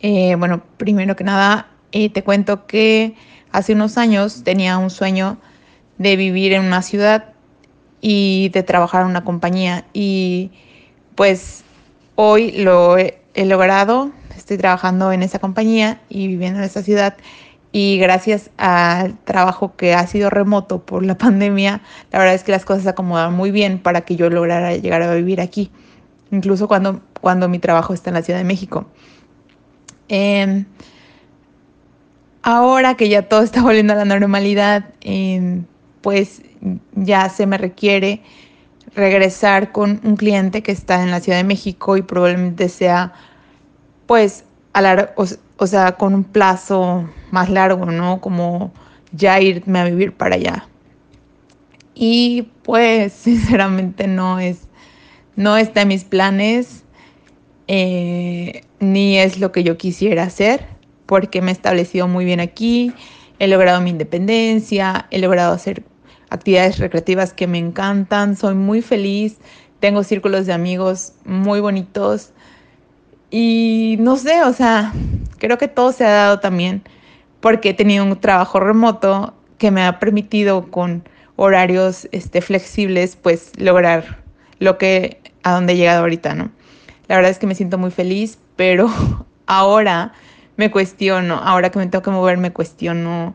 Eh, 0.00 0.34
bueno, 0.36 0.64
primero 0.78 1.14
que 1.14 1.22
nada, 1.22 1.68
eh, 1.92 2.10
te 2.10 2.24
cuento 2.24 2.66
que 2.66 3.14
hace 3.52 3.72
unos 3.72 3.98
años 3.98 4.42
tenía 4.42 4.78
un 4.78 4.90
sueño 4.90 5.38
de 5.96 6.16
vivir 6.16 6.52
en 6.54 6.64
una 6.64 6.82
ciudad 6.82 7.34
y 8.00 8.48
de 8.48 8.64
trabajar 8.64 9.02
en 9.02 9.10
una 9.10 9.22
compañía 9.22 9.84
y 9.92 10.50
pues 11.14 11.62
hoy 12.16 12.50
lo 12.50 12.98
he 12.98 13.20
logrado, 13.36 14.10
estoy 14.36 14.58
trabajando 14.58 15.12
en 15.12 15.22
esa 15.22 15.38
compañía 15.38 16.00
y 16.08 16.26
viviendo 16.26 16.58
en 16.58 16.64
esa 16.64 16.82
ciudad 16.82 17.16
y 17.72 17.96
gracias 17.98 18.50
al 18.58 19.18
trabajo 19.24 19.74
que 19.76 19.94
ha 19.94 20.06
sido 20.06 20.28
remoto 20.28 20.84
por 20.84 21.04
la 21.04 21.16
pandemia, 21.18 21.80
la 22.10 22.18
verdad 22.18 22.34
es 22.34 22.44
que 22.44 22.52
las 22.52 22.64
cosas 22.64 22.84
se 22.84 22.90
acomodaron 22.90 23.34
muy 23.34 23.50
bien 23.50 23.78
para 23.78 24.02
que 24.02 24.16
yo 24.16 24.30
lograra 24.30 24.76
llegar 24.76 25.02
a 25.02 25.14
vivir 25.14 25.40
aquí, 25.40 25.70
incluso 26.30 26.68
cuando, 26.68 27.00
cuando 27.20 27.48
mi 27.48 27.58
trabajo 27.58 27.94
está 27.94 28.10
en 28.10 28.14
la 28.14 28.22
Ciudad 28.22 28.38
de 28.38 28.44
México. 28.44 28.86
Em, 30.08 30.66
ahora 32.42 32.94
que 32.96 33.08
ya 33.08 33.22
todo 33.22 33.42
está 33.42 33.62
volviendo 33.62 33.94
a 33.94 33.96
la 33.96 34.04
normalidad, 34.04 34.84
em, 35.00 35.64
pues 36.02 36.42
ya 36.94 37.28
se 37.30 37.46
me 37.46 37.56
requiere 37.56 38.22
regresar 38.94 39.72
con 39.72 40.00
un 40.04 40.16
cliente 40.16 40.62
que 40.62 40.72
está 40.72 41.02
en 41.02 41.10
la 41.10 41.20
Ciudad 41.20 41.38
de 41.38 41.44
México 41.44 41.96
y 41.96 42.02
probablemente 42.02 42.68
sea 42.68 43.14
pues 44.06 44.44
a 44.74 44.82
la, 44.82 45.14
con 45.96 46.14
un 46.14 46.24
plazo 46.24 47.08
más 47.30 47.48
largo, 47.48 47.86
¿no? 47.86 48.20
Como 48.20 48.72
ya 49.12 49.40
irme 49.40 49.78
a 49.78 49.84
vivir 49.84 50.12
para 50.12 50.34
allá. 50.34 50.66
Y 51.94 52.48
pues 52.62 53.12
sinceramente 53.24 54.08
no 54.08 54.40
es, 54.40 54.68
no 55.36 55.56
está 55.56 55.82
en 55.82 55.88
mis 55.88 56.04
planes, 56.04 56.82
eh, 57.68 58.62
ni 58.80 59.18
es 59.18 59.38
lo 59.38 59.52
que 59.52 59.62
yo 59.62 59.78
quisiera 59.78 60.24
hacer, 60.24 60.66
porque 61.06 61.40
me 61.42 61.50
he 61.50 61.54
establecido 61.54 62.08
muy 62.08 62.24
bien 62.24 62.40
aquí, 62.40 62.92
he 63.38 63.46
logrado 63.46 63.80
mi 63.80 63.90
independencia, 63.90 65.06
he 65.10 65.20
logrado 65.20 65.54
hacer 65.54 65.84
actividades 66.28 66.78
recreativas 66.78 67.32
que 67.32 67.46
me 67.46 67.58
encantan, 67.58 68.36
soy 68.36 68.54
muy 68.54 68.82
feliz, 68.82 69.36
tengo 69.78 70.02
círculos 70.02 70.46
de 70.46 70.54
amigos 70.54 71.12
muy 71.24 71.60
bonitos 71.60 72.32
y 73.32 73.96
no 73.98 74.16
sé, 74.16 74.44
o 74.44 74.52
sea, 74.52 74.92
creo 75.38 75.56
que 75.58 75.66
todo 75.66 75.90
se 75.90 76.04
ha 76.04 76.10
dado 76.10 76.38
también 76.38 76.82
porque 77.40 77.70
he 77.70 77.74
tenido 77.74 78.04
un 78.04 78.20
trabajo 78.20 78.60
remoto 78.60 79.34
que 79.58 79.70
me 79.70 79.82
ha 79.82 79.98
permitido 79.98 80.70
con 80.70 81.08
horarios 81.36 82.08
este, 82.12 82.42
flexibles, 82.42 83.16
pues 83.16 83.50
lograr 83.56 84.22
lo 84.58 84.76
que 84.76 85.20
a 85.42 85.52
donde 85.52 85.72
he 85.72 85.76
llegado 85.76 86.00
ahorita, 86.02 86.34
¿no? 86.34 86.52
La 87.08 87.16
verdad 87.16 87.30
es 87.30 87.38
que 87.38 87.46
me 87.46 87.54
siento 87.54 87.78
muy 87.78 87.90
feliz, 87.90 88.38
pero 88.54 88.88
ahora 89.46 90.12
me 90.56 90.70
cuestiono, 90.70 91.40
ahora 91.42 91.70
que 91.70 91.78
me 91.78 91.86
tengo 91.86 92.02
que 92.02 92.10
mover, 92.10 92.36
me 92.36 92.52
cuestiono 92.52 93.34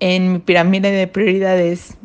en 0.00 0.32
mi 0.32 0.38
pirámide 0.38 0.90
de 0.90 1.06
prioridades 1.06 1.98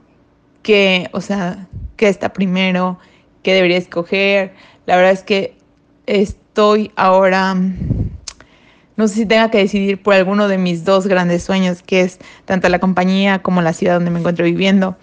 qué, 0.63 1.09
o 1.13 1.21
sea, 1.21 1.67
qué 1.95 2.09
está 2.09 2.33
primero, 2.33 2.99
qué 3.41 3.53
debería 3.53 3.77
escoger. 3.77 4.53
La 4.85 4.97
verdad 4.97 5.13
es 5.13 5.23
que 5.23 5.55
es, 6.07 6.37
estoy 6.55 6.89
ahora, 6.95 7.53
no 8.95 9.07
sé 9.09 9.15
si 9.15 9.25
tenga 9.25 9.51
que 9.51 9.57
decidir 9.57 10.01
por 10.01 10.13
alguno 10.13 10.47
de 10.47 10.57
mis 10.57 10.85
dos 10.85 11.05
grandes 11.05 11.43
sueños, 11.43 11.81
que 11.81 11.99
es 11.99 12.17
tanto 12.45 12.69
la 12.69 12.79
compañía 12.79 13.39
como 13.39 13.61
la 13.61 13.73
ciudad 13.73 13.95
donde 13.95 14.09
me 14.09 14.19
encuentro 14.19 14.45
viviendo. 14.45 14.95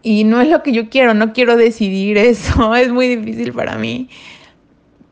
y 0.00 0.22
no 0.22 0.40
es 0.40 0.48
lo 0.48 0.62
que 0.62 0.70
yo 0.70 0.90
quiero, 0.90 1.12
no 1.12 1.32
quiero 1.32 1.56
decidir 1.56 2.16
eso, 2.18 2.76
es 2.76 2.92
muy 2.92 3.08
difícil 3.16 3.52
para 3.52 3.78
mí, 3.78 4.10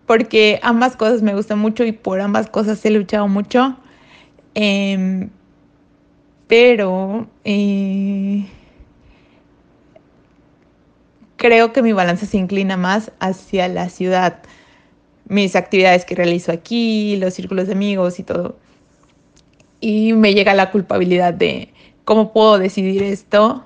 porque 0.07 0.61
ambas 0.63 0.95
cosas 0.95 1.23
me 1.23 1.35
gustan 1.35 1.59
mucho 1.59 1.85
y 1.85 1.91
por 1.91 2.21
ambas 2.21 2.49
cosas 2.49 2.85
he 2.87 2.91
luchado 2.91 3.27
mucho, 3.27 3.77
em, 4.55 5.31
pero 6.47 7.27
eh, 7.43 8.47
creo 11.37 11.73
que 11.73 11.83
mi 11.83 11.93
balance 11.93 12.27
se 12.27 12.39
inclina 12.39 12.77
más 12.77 13.11
hacia 13.19 13.67
la 13.67 13.89
ciudad, 13.89 14.39
mis 15.29 15.57
actividades 15.57 16.05
que 16.05 16.15
realizo 16.15 16.53
aquí, 16.53 17.17
los 17.17 17.35
círculos 17.35 17.67
de 17.67 17.73
amigos 17.73 18.19
y 18.19 18.23
todo. 18.23 18.57
Y 19.81 20.13
me 20.13 20.35
llega 20.35 20.55
la 20.55 20.71
culpabilidad 20.71 21.35
de 21.35 21.73
cómo 22.05 22.33
puedo 22.33 22.59
decidir 22.59 23.03
esto 23.03 23.65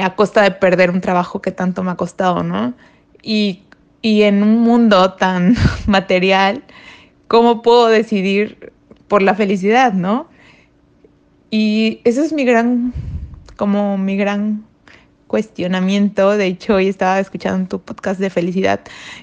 a 0.00 0.14
costa 0.14 0.42
de 0.42 0.52
perder 0.52 0.90
un 0.90 1.00
trabajo 1.00 1.42
que 1.42 1.52
tanto 1.52 1.82
me 1.82 1.90
ha 1.90 1.96
costado, 1.96 2.42
¿no? 2.42 2.74
Y, 3.22 3.62
en 4.02 4.42
un 4.42 4.60
mundo 4.60 5.12
tan 5.14 5.54
material, 5.86 6.64
¿cómo 7.28 7.62
puedo 7.62 7.88
decidir 7.88 8.72
por 9.08 9.22
la 9.22 9.34
felicidad, 9.34 9.92
¿no? 9.92 10.28
Y 11.50 12.00
eso 12.04 12.22
es 12.22 12.32
mi 12.32 12.44
gran, 12.44 12.94
como 13.56 13.98
mi 13.98 14.16
gran 14.16 14.64
cuestionamiento. 15.32 16.36
De 16.36 16.44
hecho, 16.44 16.74
hoy 16.74 16.88
estaba 16.88 17.18
escuchando 17.18 17.66
tu 17.66 17.80
podcast 17.80 18.20
de 18.20 18.28
felicidad 18.28 18.80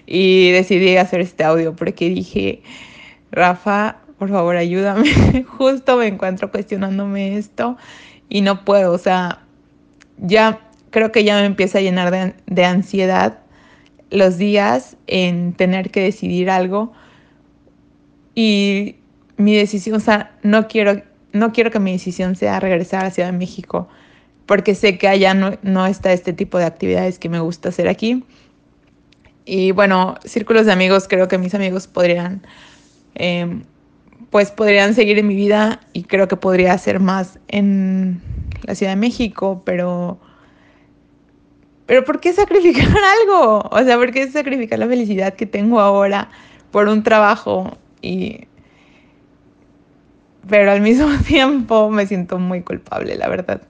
y 0.08 0.50
decidí 0.50 0.98
hacer 0.98 1.22
este 1.22 1.44
audio 1.44 1.76
porque 1.76 2.10
dije, 2.10 2.64
Rafa, 3.32 3.98
por 4.18 4.30
favor, 4.30 4.56
ayúdame. 4.56 5.44
Justo 5.48 5.98
me 5.98 6.08
encuentro 6.08 6.50
cuestionándome 6.50 7.38
esto 7.38 7.78
y 8.28 8.42
no 8.42 8.66
puedo, 8.66 8.92
o 8.92 8.98
sea, 8.98 9.44
ya 10.18 10.60
creo 10.90 11.12
que 11.12 11.24
ya 11.24 11.36
me 11.40 11.46
empieza 11.46 11.78
a 11.78 11.82
llenar 11.82 12.34
de, 12.48 12.66
ansiedad 12.66 13.42
los 14.10 14.40
días 14.40 14.98
en 15.06 15.54
tener 15.54 15.92
que 15.92 16.02
decidir 16.02 16.50
algo 16.50 16.92
y 18.34 18.96
mi 19.38 19.56
decisión, 19.56 19.98
o 19.98 20.00
sea, 20.00 20.36
no 20.42 20.68
quiero, 20.68 21.04
no 21.34 21.54
quiero 21.54 21.70
que 21.70 21.80
mi 21.80 21.92
decisión 21.92 22.36
sea 22.36 22.60
regresar 22.60 23.06
a 23.06 23.12
Ciudad 23.12 23.32
de 23.32 23.38
México 23.38 23.90
porque 24.50 24.74
sé 24.74 24.98
que 24.98 25.08
allá 25.08 25.36
no, 25.36 25.86
está 25.86 26.12
este 26.12 26.34
tipo 26.34 26.58
de 26.58 26.66
actividades 26.66 27.20
que 27.20 27.30
me 27.30 27.40
gusta 27.40 27.70
hacer 27.70 27.88
aquí. 27.88 28.24
Y 29.46 29.74
bueno, 29.74 30.16
círculos 30.26 30.66
de 30.66 30.72
amigos, 30.72 31.08
creo 31.08 31.28
que 31.28 31.38
mis 31.38 31.54
amigos 31.54 31.86
podrían, 31.86 32.42
em, 33.14 33.62
pues 34.32 34.50
podrían 34.50 34.96
seguir 34.96 35.20
en 35.20 35.28
mi 35.28 35.36
vida 35.36 35.82
y 35.94 36.02
creo 36.02 36.28
que 36.28 36.36
podría 36.36 36.74
hacer 36.74 37.00
más 37.00 37.38
en 37.48 38.24
la 38.64 38.74
Ciudad 38.74 38.94
de 38.94 38.96
México, 38.96 39.62
pero 39.64 40.20
pero 41.86 42.04
¿por 42.04 42.20
qué 42.20 42.34
sacrificar 42.34 42.88
algo? 43.22 43.70
O 43.70 43.84
sea, 43.84 43.98
¿por 43.98 44.10
qué 44.10 44.32
sacrificar 44.32 44.80
la 44.80 44.88
felicidad 44.88 45.36
que 45.36 45.46
tengo 45.46 45.80
ahora 45.80 46.32
por 46.72 46.88
un 46.88 47.04
trabajo? 47.04 47.78
Y... 48.02 48.48
Pero 50.50 50.72
al 50.72 50.82
mismo 50.82 51.08
tiempo 51.28 51.92
me 51.92 52.08
siento 52.08 52.40
muy 52.40 52.64
culpable, 52.64 53.16
la 53.16 53.30
verdad. 53.30 53.62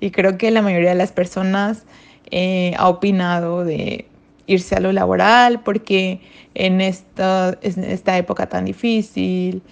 Y 0.00 0.10
creo 0.10 0.38
que 0.38 0.50
la 0.50 0.62
mayoría 0.62 0.90
de 0.90 0.96
las 0.96 1.12
personas 1.12 1.84
eh, 2.30 2.74
ha 2.76 2.88
opinado 2.88 3.64
de 3.64 4.06
irse 4.46 4.74
a 4.76 4.80
lo 4.80 4.92
laboral 4.92 5.60
porque 5.62 6.20
en 6.54 6.80
esta, 6.80 7.58
esta 7.62 8.16
época 8.16 8.48
tan 8.48 8.64
difícil, 8.64 9.62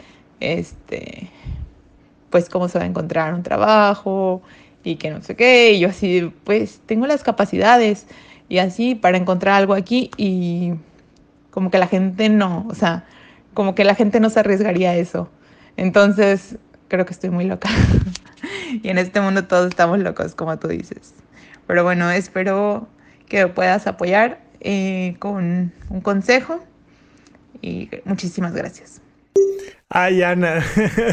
este, 0.40 1.30
pues 2.30 2.48
cómo 2.48 2.68
se 2.68 2.78
va 2.78 2.84
a 2.84 2.88
encontrar 2.88 3.34
un 3.34 3.42
trabajo, 3.42 4.42
y 4.84 4.96
que 4.96 5.10
no 5.10 5.22
sé 5.22 5.34
qué, 5.34 5.72
y 5.72 5.80
yo 5.80 5.88
así, 5.88 6.30
pues 6.44 6.80
tengo 6.86 7.06
las 7.06 7.22
capacidades 7.22 8.06
y 8.48 8.58
así 8.58 8.94
para 8.94 9.16
encontrar 9.16 9.54
algo 9.54 9.72
aquí 9.72 10.10
y 10.18 10.74
como 11.50 11.70
que 11.70 11.78
la 11.78 11.86
gente 11.86 12.28
no, 12.28 12.66
o 12.68 12.74
sea, 12.74 13.04
como 13.54 13.74
que 13.74 13.84
la 13.84 13.94
gente 13.94 14.20
no 14.20 14.28
se 14.28 14.40
arriesgaría 14.40 14.90
a 14.90 14.96
eso. 14.96 15.30
Entonces, 15.76 16.56
creo 16.88 17.06
que 17.06 17.12
estoy 17.12 17.30
muy 17.30 17.46
loca. 17.46 17.70
y 18.82 18.88
en 18.88 18.98
este 18.98 19.20
mundo 19.20 19.44
todos 19.44 19.68
estamos 19.68 19.98
locos, 19.98 20.34
como 20.34 20.58
tú 20.58 20.68
dices. 20.68 21.14
Pero 21.66 21.84
bueno, 21.84 22.10
espero 22.10 22.88
que 23.28 23.46
puedas 23.48 23.86
apoyar 23.86 24.40
eh, 24.60 25.16
con 25.18 25.72
un 25.88 26.00
consejo 26.00 26.62
y 27.60 27.88
muchísimas 28.04 28.52
gracias. 28.52 29.00
Ay, 29.88 30.22
Ana, 30.22 30.64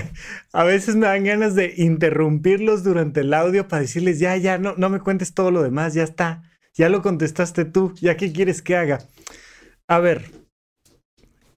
a 0.53 0.63
veces 0.63 0.95
me 0.95 1.07
dan 1.07 1.23
ganas 1.23 1.55
de 1.55 1.73
interrumpirlos 1.77 2.83
durante 2.83 3.21
el 3.21 3.33
audio 3.33 3.67
para 3.67 3.81
decirles, 3.81 4.19
ya, 4.19 4.35
ya, 4.37 4.57
no, 4.57 4.73
no 4.77 4.89
me 4.89 4.99
cuentes 4.99 5.33
todo 5.33 5.51
lo 5.51 5.61
demás, 5.61 5.93
ya 5.93 6.03
está, 6.03 6.43
ya 6.73 6.89
lo 6.89 7.01
contestaste 7.01 7.65
tú, 7.65 7.93
ya 8.01 8.17
qué 8.17 8.31
quieres 8.31 8.61
que 8.61 8.75
haga. 8.75 8.99
A 9.87 9.99
ver, 9.99 10.31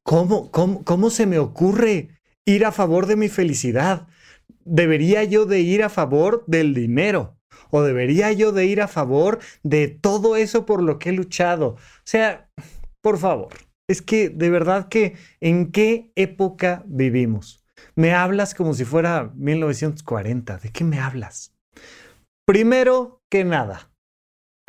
¿cómo, 0.02 0.50
cómo, 0.50 0.84
cómo 0.84 1.10
se 1.10 1.26
me 1.26 1.38
ocurre 1.38 2.08
ir 2.44 2.66
a 2.66 2.72
favor 2.72 3.06
de 3.06 3.16
mi 3.16 3.28
felicidad? 3.28 4.06
¿Debería 4.64 5.24
yo 5.24 5.46
de 5.46 5.60
ir 5.60 5.82
a 5.82 5.88
favor 5.88 6.44
del 6.46 6.74
dinero? 6.74 7.36
¿O 7.70 7.82
debería 7.82 8.32
yo 8.32 8.52
de 8.52 8.66
ir 8.66 8.80
a 8.80 8.88
favor 8.88 9.40
de 9.62 9.88
todo 9.88 10.36
eso 10.36 10.64
por 10.64 10.82
lo 10.82 10.98
que 10.98 11.10
he 11.10 11.12
luchado? 11.12 11.68
O 11.68 11.78
sea, 12.04 12.48
por 13.02 13.18
favor, 13.18 13.52
es 13.88 14.00
que 14.00 14.28
de 14.28 14.50
verdad 14.50 14.88
que 14.88 15.16
en 15.40 15.70
qué 15.70 16.10
época 16.16 16.82
vivimos. 16.86 17.64
Me 17.96 18.12
hablas 18.12 18.54
como 18.54 18.74
si 18.74 18.84
fuera 18.84 19.32
1940. 19.34 20.58
¿De 20.58 20.70
qué 20.70 20.84
me 20.84 21.00
hablas? 21.00 21.54
Primero 22.46 23.22
que 23.30 23.44
nada, 23.44 23.90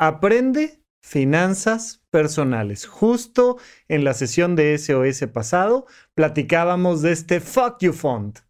aprende 0.00 0.82
finanzas 1.02 2.02
personales. 2.10 2.86
Justo 2.86 3.58
en 3.88 4.04
la 4.04 4.14
sesión 4.14 4.56
de 4.56 4.76
SOS 4.76 5.28
pasado 5.32 5.86
platicábamos 6.14 7.02
de 7.02 7.12
este 7.12 7.40
Fuck 7.40 7.78
You 7.80 7.92
Fund, 7.92 8.40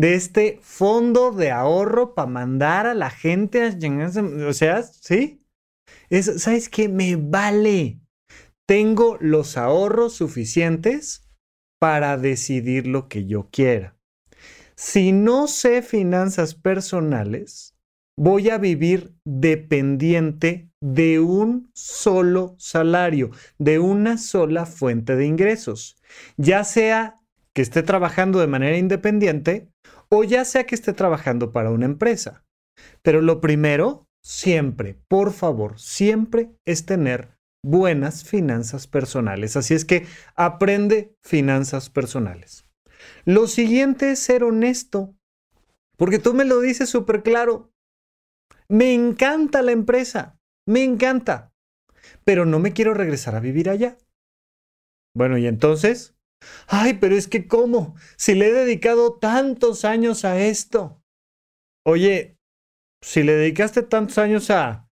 de 0.00 0.14
este 0.14 0.58
fondo 0.62 1.30
de 1.30 1.50
ahorro 1.50 2.14
para 2.14 2.26
mandar 2.26 2.86
a 2.86 2.94
la 2.94 3.10
gente 3.10 3.62
a... 3.62 4.48
O 4.48 4.52
sea, 4.54 4.82
¿sí? 4.82 5.44
¿Sabes 6.38 6.68
qué? 6.68 6.88
Me 6.88 7.16
vale 7.16 8.00
tengo 8.66 9.18
los 9.20 9.56
ahorros 9.56 10.14
suficientes 10.14 11.28
para 11.80 12.16
decidir 12.16 12.86
lo 12.86 13.08
que 13.08 13.26
yo 13.26 13.48
quiera. 13.50 13.96
Si 14.76 15.10
no 15.10 15.48
sé 15.48 15.82
finanzas 15.82 16.54
personales, 16.54 17.74
voy 18.16 18.48
a 18.48 18.58
vivir 18.58 19.12
dependiente 19.24 20.70
de 20.80 21.18
un 21.18 21.68
solo 21.74 22.54
salario, 22.58 23.32
de 23.58 23.80
una 23.80 24.18
sola 24.18 24.66
fuente 24.66 25.16
de 25.16 25.26
ingresos, 25.26 25.96
ya 26.36 26.62
sea 26.62 27.19
que 27.60 27.62
esté 27.62 27.82
trabajando 27.82 28.40
de 28.40 28.46
manera 28.46 28.78
independiente 28.78 29.68
o 30.08 30.24
ya 30.24 30.46
sea 30.46 30.64
que 30.64 30.74
esté 30.74 30.94
trabajando 30.94 31.52
para 31.52 31.70
una 31.70 31.84
empresa. 31.84 32.42
Pero 33.02 33.20
lo 33.20 33.42
primero, 33.42 34.08
siempre, 34.24 34.98
por 35.08 35.34
favor, 35.34 35.78
siempre 35.78 36.52
es 36.64 36.86
tener 36.86 37.36
buenas 37.62 38.24
finanzas 38.24 38.86
personales. 38.86 39.58
Así 39.58 39.74
es 39.74 39.84
que 39.84 40.06
aprende 40.36 41.14
finanzas 41.22 41.90
personales. 41.90 42.64
Lo 43.26 43.46
siguiente 43.46 44.12
es 44.12 44.20
ser 44.20 44.42
honesto, 44.42 45.14
porque 45.98 46.18
tú 46.18 46.32
me 46.32 46.46
lo 46.46 46.60
dices 46.60 46.88
súper 46.88 47.22
claro. 47.22 47.74
Me 48.70 48.94
encanta 48.94 49.60
la 49.60 49.72
empresa, 49.72 50.38
me 50.66 50.82
encanta, 50.82 51.52
pero 52.24 52.46
no 52.46 52.58
me 52.58 52.72
quiero 52.72 52.94
regresar 52.94 53.34
a 53.34 53.40
vivir 53.40 53.68
allá. 53.68 53.98
Bueno, 55.14 55.36
y 55.36 55.46
entonces, 55.46 56.16
ay, 56.68 56.94
pero 56.94 57.16
es 57.16 57.28
que 57.28 57.46
¿cómo? 57.46 57.94
Si 58.16 58.34
le 58.34 58.48
he 58.48 58.52
dedicado 58.52 59.14
tantos 59.14 59.84
años 59.84 60.24
a 60.24 60.40
esto. 60.40 61.02
Oye, 61.84 62.36
si 63.02 63.22
le 63.22 63.32
dedicaste 63.32 63.82
tantos 63.82 64.18
años 64.18 64.50
a 64.50 64.88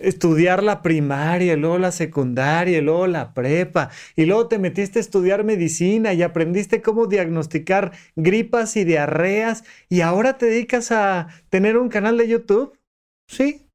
estudiar 0.00 0.62
la 0.62 0.82
primaria, 0.82 1.56
luego 1.56 1.78
la 1.78 1.92
secundaria, 1.92 2.80
luego 2.80 3.06
la 3.06 3.34
prepa, 3.34 3.90
y 4.16 4.24
luego 4.24 4.48
te 4.48 4.58
metiste 4.58 4.98
a 4.98 5.02
estudiar 5.02 5.44
medicina 5.44 6.12
y 6.14 6.22
aprendiste 6.22 6.82
cómo 6.82 7.06
diagnosticar 7.06 7.92
gripas 8.16 8.76
y 8.76 8.84
diarreas, 8.84 9.64
y 9.88 10.00
ahora 10.00 10.38
te 10.38 10.46
dedicas 10.46 10.90
a 10.90 11.28
tener 11.50 11.76
un 11.76 11.88
canal 11.88 12.16
de 12.16 12.28
YouTube. 12.28 12.78
Sí. 13.28 13.66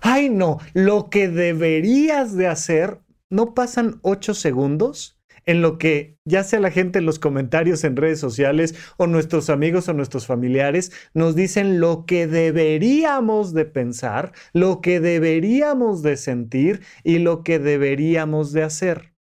Ay, 0.00 0.28
no, 0.28 0.58
lo 0.74 1.10
que 1.10 1.28
deberías 1.28 2.36
de 2.36 2.46
hacer, 2.46 3.00
no 3.30 3.54
pasan 3.54 4.00
ocho 4.02 4.34
segundos 4.34 5.17
en 5.48 5.62
lo 5.62 5.78
que 5.78 6.18
ya 6.26 6.44
sea 6.44 6.60
la 6.60 6.70
gente 6.70 6.98
en 6.98 7.06
los 7.06 7.18
comentarios 7.18 7.82
en 7.82 7.96
redes 7.96 8.20
sociales 8.20 8.74
o 8.98 9.06
nuestros 9.06 9.48
amigos 9.48 9.88
o 9.88 9.94
nuestros 9.94 10.26
familiares 10.26 10.92
nos 11.14 11.34
dicen 11.34 11.80
lo 11.80 12.04
que 12.04 12.26
deberíamos 12.26 13.54
de 13.54 13.64
pensar, 13.64 14.32
lo 14.52 14.82
que 14.82 15.00
deberíamos 15.00 16.02
de 16.02 16.18
sentir 16.18 16.82
y 17.02 17.18
lo 17.18 17.42
que 17.44 17.58
deberíamos 17.58 18.52
de 18.52 18.62
hacer. 18.62 19.14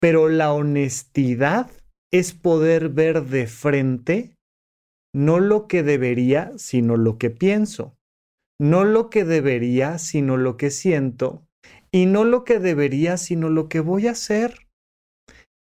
Pero 0.00 0.28
la 0.28 0.52
honestidad 0.52 1.68
es 2.12 2.34
poder 2.34 2.90
ver 2.90 3.24
de 3.24 3.48
frente 3.48 4.36
no 5.12 5.40
lo 5.40 5.66
que 5.66 5.82
debería, 5.82 6.52
sino 6.56 6.96
lo 6.96 7.18
que 7.18 7.30
pienso. 7.30 7.96
no 8.60 8.84
lo 8.84 9.10
que 9.10 9.24
debería, 9.24 9.98
sino 9.98 10.36
lo 10.36 10.56
que 10.56 10.70
siento, 10.70 11.44
y 11.90 12.06
no 12.06 12.22
lo 12.22 12.44
que 12.44 12.60
debería, 12.60 13.16
sino 13.16 13.48
lo 13.48 13.68
que 13.68 13.80
voy 13.80 14.06
a 14.06 14.12
hacer. 14.12 14.68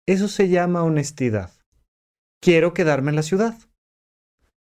Eso 0.09 0.27
se 0.27 0.49
llama 0.49 0.81
honestidad. 0.81 1.51
Quiero 2.41 2.73
quedarme 2.73 3.11
en 3.11 3.15
la 3.15 3.21
ciudad. 3.21 3.59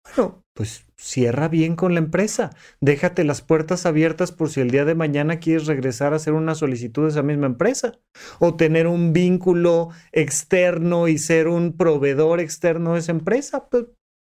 Bueno, 0.02 0.42
pues 0.54 0.84
cierra 0.96 1.46
bien 1.46 1.76
con 1.76 1.94
la 1.94 2.00
empresa. 2.00 2.50
Déjate 2.80 3.22
las 3.22 3.42
puertas 3.42 3.86
abiertas 3.86 4.32
por 4.32 4.50
si 4.50 4.60
el 4.60 4.72
día 4.72 4.84
de 4.84 4.96
mañana 4.96 5.38
quieres 5.38 5.68
regresar 5.68 6.12
a 6.12 6.16
hacer 6.16 6.32
una 6.32 6.56
solicitud 6.56 7.04
de 7.04 7.10
esa 7.10 7.22
misma 7.22 7.46
empresa. 7.46 7.92
O 8.40 8.56
tener 8.56 8.88
un 8.88 9.12
vínculo 9.12 9.90
externo 10.10 11.06
y 11.06 11.16
ser 11.16 11.46
un 11.46 11.76
proveedor 11.76 12.40
externo 12.40 12.94
de 12.94 12.98
esa 12.98 13.12
empresa. 13.12 13.68
Pues 13.68 13.84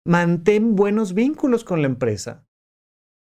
mantén 0.05 0.75
buenos 0.75 1.15
vínculos 1.15 1.63
con 1.63 1.81
la 1.81 1.87
empresa. 1.87 2.45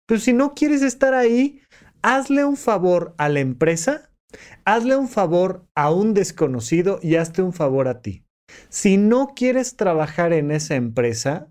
Pero 0.06 0.20
si 0.20 0.34
no 0.34 0.52
quieres 0.52 0.82
estar 0.82 1.14
ahí, 1.14 1.62
hazle 2.02 2.44
un 2.44 2.58
favor 2.58 3.14
a 3.16 3.30
la 3.30 3.40
empresa, 3.40 4.09
hazle 4.64 4.96
un 4.96 5.08
favor 5.08 5.66
a 5.74 5.90
un 5.90 6.14
desconocido 6.14 6.98
y 7.02 7.16
hazte 7.16 7.42
un 7.42 7.52
favor 7.52 7.88
a 7.88 8.02
ti. 8.02 8.24
Si 8.68 8.96
no 8.96 9.34
quieres 9.34 9.76
trabajar 9.76 10.32
en 10.32 10.50
esa 10.50 10.74
empresa, 10.74 11.48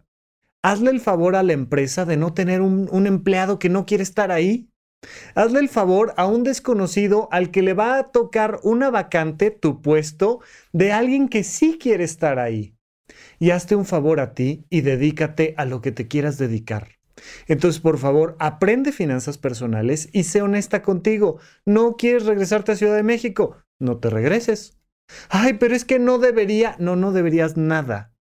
hazle 0.64 0.92
el 0.92 1.00
favor 1.00 1.36
a 1.36 1.44
la 1.44 1.54
empresa 1.54 2.06
de 2.06 2.18
no 2.18 2.34
tener 2.34 2.62
un, 2.62 3.08
empleado 3.08 3.60
que 3.60 3.70
no 3.70 3.86
quiere 3.86 4.04
estar 4.04 4.32
ahí. 4.32 4.70
Hazle 5.34 5.60
el 5.60 5.70
favor 5.70 6.14
a 6.18 6.28
un 6.28 6.44
desconocido 6.44 7.30
al 7.32 7.52
que 7.52 7.62
le 7.62 7.74
va 7.74 7.98
a 7.98 8.12
tocar 8.12 8.60
una 8.64 8.90
vacante, 8.90 9.50
tu 9.52 9.82
puesto, 9.82 10.42
de 10.74 10.92
alguien 10.92 11.30
que 11.30 11.44
sí 11.44 11.78
quiere 11.80 12.04
estar 12.04 12.38
ahí. 12.38 12.76
Y 13.40 13.52
hazte 13.52 13.76
un 13.76 13.86
favor 13.86 14.20
a 14.20 14.34
ti 14.34 14.66
y 14.70 14.82
dedícate 14.82 15.54
a 15.58 15.64
lo 15.64 15.82
que 15.82 15.94
te 15.94 16.08
quieras 16.10 16.38
dedicar. 16.38 16.99
Entonces, 17.48 17.82
por 17.82 17.98
favor, 17.98 18.36
aprende 18.40 18.92
finanzas 18.92 19.38
personales 19.38 20.10
y 20.12 20.24
sé 20.24 20.42
honesta 20.42 20.82
contigo. 20.82 21.40
¿No 21.66 21.96
quieres 21.96 22.26
regresarte 22.26 22.72
a 22.72 22.76
Ciudad 22.76 22.96
de 22.96 23.04
México? 23.04 23.58
No 23.80 23.98
te 23.98 24.10
regreses. 24.10 24.78
Ay, 25.30 25.54
pero 25.54 25.76
es 25.76 25.86
que 25.86 26.00
no 26.00 26.20
debería. 26.20 26.76
No, 26.80 26.96
no 26.96 27.12
deberías 27.12 27.58
nada. 27.58 28.14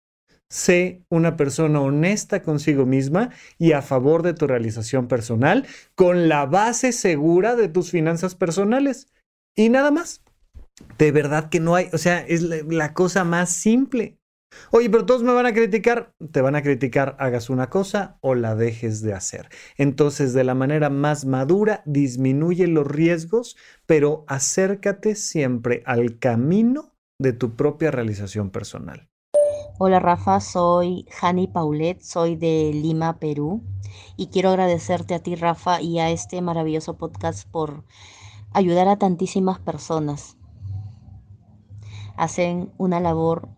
Sé 0.51 1.05
una 1.11 1.37
persona 1.37 1.81
honesta 1.81 2.43
consigo 2.43 2.87
misma 2.87 3.31
y 3.59 3.73
a 3.73 3.83
favor 3.83 4.23
de 4.23 4.33
tu 4.33 4.47
realización 4.47 5.07
personal 5.07 5.67
con 5.95 6.29
la 6.29 6.47
base 6.47 6.93
segura 6.93 7.55
de 7.55 7.69
tus 7.69 7.91
finanzas 7.91 8.35
personales. 8.35 9.09
Y 9.55 9.69
nada 9.69 9.91
más. 9.91 10.23
De 10.97 11.13
verdad 11.13 11.49
que 11.51 11.61
no 11.61 11.75
hay, 11.75 11.89
o 11.93 11.99
sea, 11.99 12.21
es 12.21 12.43
la, 12.43 12.95
cosa 12.95 13.25
más 13.25 13.51
simple. 13.51 14.18
Oye, 14.71 14.91
pero 14.91 15.07
todos 15.07 15.23
me 15.23 15.33
van 15.33 15.47
a 15.47 15.55
criticar. 15.55 16.13
Te 16.31 16.43
van 16.43 16.55
a 16.55 16.63
criticar, 16.63 17.17
hagas 17.19 17.49
una 17.49 17.71
cosa 17.71 18.19
o 18.21 18.35
la 18.35 18.55
dejes 18.55 19.03
de 19.03 19.15
hacer. 19.15 19.49
Entonces, 19.77 20.35
de 20.35 20.45
la 20.45 20.55
manera 20.55 20.91
más 20.91 21.25
madura, 21.25 21.83
disminuye 21.87 22.67
los 22.67 22.87
riesgos, 22.87 23.57
pero 23.87 24.25
acércate 24.29 25.15
siempre 25.15 25.83
al 25.87 26.19
camino 26.19 26.95
de 27.19 27.33
tu 27.33 27.57
propia 27.57 27.91
realización 27.91 28.51
personal. 28.51 29.09
Hola 29.79 30.01
Rafa, 30.01 30.41
soy 30.41 31.07
Hani 31.21 31.47
Paulet, 31.47 32.01
soy 32.01 32.37
de 32.37 32.73
Lima, 32.75 33.19
Perú, 33.19 33.63
y 34.17 34.27
quiero 34.27 34.51
agradecerte 34.51 35.15
a 35.15 35.21
ti 35.21 35.37
Rafa 35.37 35.81
y 35.81 36.01
a 36.01 36.11
este 36.11 36.43
maravilloso 36.43 36.97
podcast 36.97 37.49
por 37.49 37.85
ayudar 38.53 38.89
a 38.89 38.99
tantísimas 38.99 39.61
personas. 39.61 40.37
Hacen 42.17 42.73
una 42.77 42.99
labor 42.99 43.49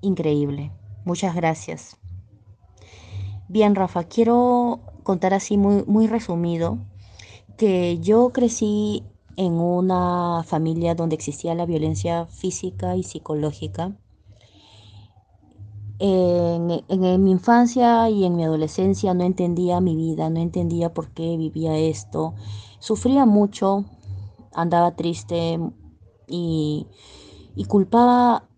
increíble. 0.00 0.72
Muchas 1.04 1.34
gracias. 1.34 1.96
Bien, 3.48 3.74
Rafa, 3.74 4.04
quiero 4.04 4.80
contar 5.02 5.34
así 5.34 5.56
muy, 5.56 5.82
muy 5.86 6.06
resumido 6.06 6.78
que 7.56 7.98
yo 7.98 8.30
crecí 8.30 9.02
en 9.36 9.54
una 9.54 10.44
familia 10.46 10.94
donde 10.94 11.14
existía 11.14 11.54
la 11.54 11.66
violencia 11.66 12.26
física 12.26 12.96
y 12.96 13.02
psicológica. 13.02 13.96
En, 15.98 16.66
mi 16.66 17.30
infancia 17.30 18.08
y 18.08 18.24
en 18.24 18.36
mi 18.36 18.44
adolescencia 18.44 19.14
no 19.14 19.24
entendía 19.24 19.80
mi 19.80 19.96
vida, 19.96 20.30
no 20.30 20.40
entendía 20.40 20.94
por 20.94 21.10
qué 21.10 21.36
vivía 21.36 21.76
esto. 21.76 22.34
Sufría 22.78 23.26
mucho, 23.26 23.84
andaba 24.54 24.94
triste 24.94 25.58
y, 26.26 26.86
y 27.56 27.64
culpaba 27.64 28.49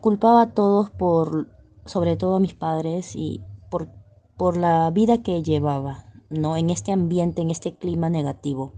culpaba 0.00 0.42
a 0.42 0.50
todos 0.50 0.90
por, 0.90 1.48
sobre 1.84 2.16
todo 2.16 2.36
a 2.36 2.40
mis 2.40 2.54
padres 2.54 3.14
y 3.14 3.42
por, 3.70 3.88
por 4.36 4.56
la 4.56 4.90
vida 4.90 5.22
que 5.22 5.42
llevaba, 5.42 6.06
¿no? 6.30 6.56
En 6.56 6.70
este 6.70 6.92
ambiente, 6.92 7.42
en 7.42 7.50
este 7.50 7.74
clima 7.74 8.08
negativo. 8.08 8.72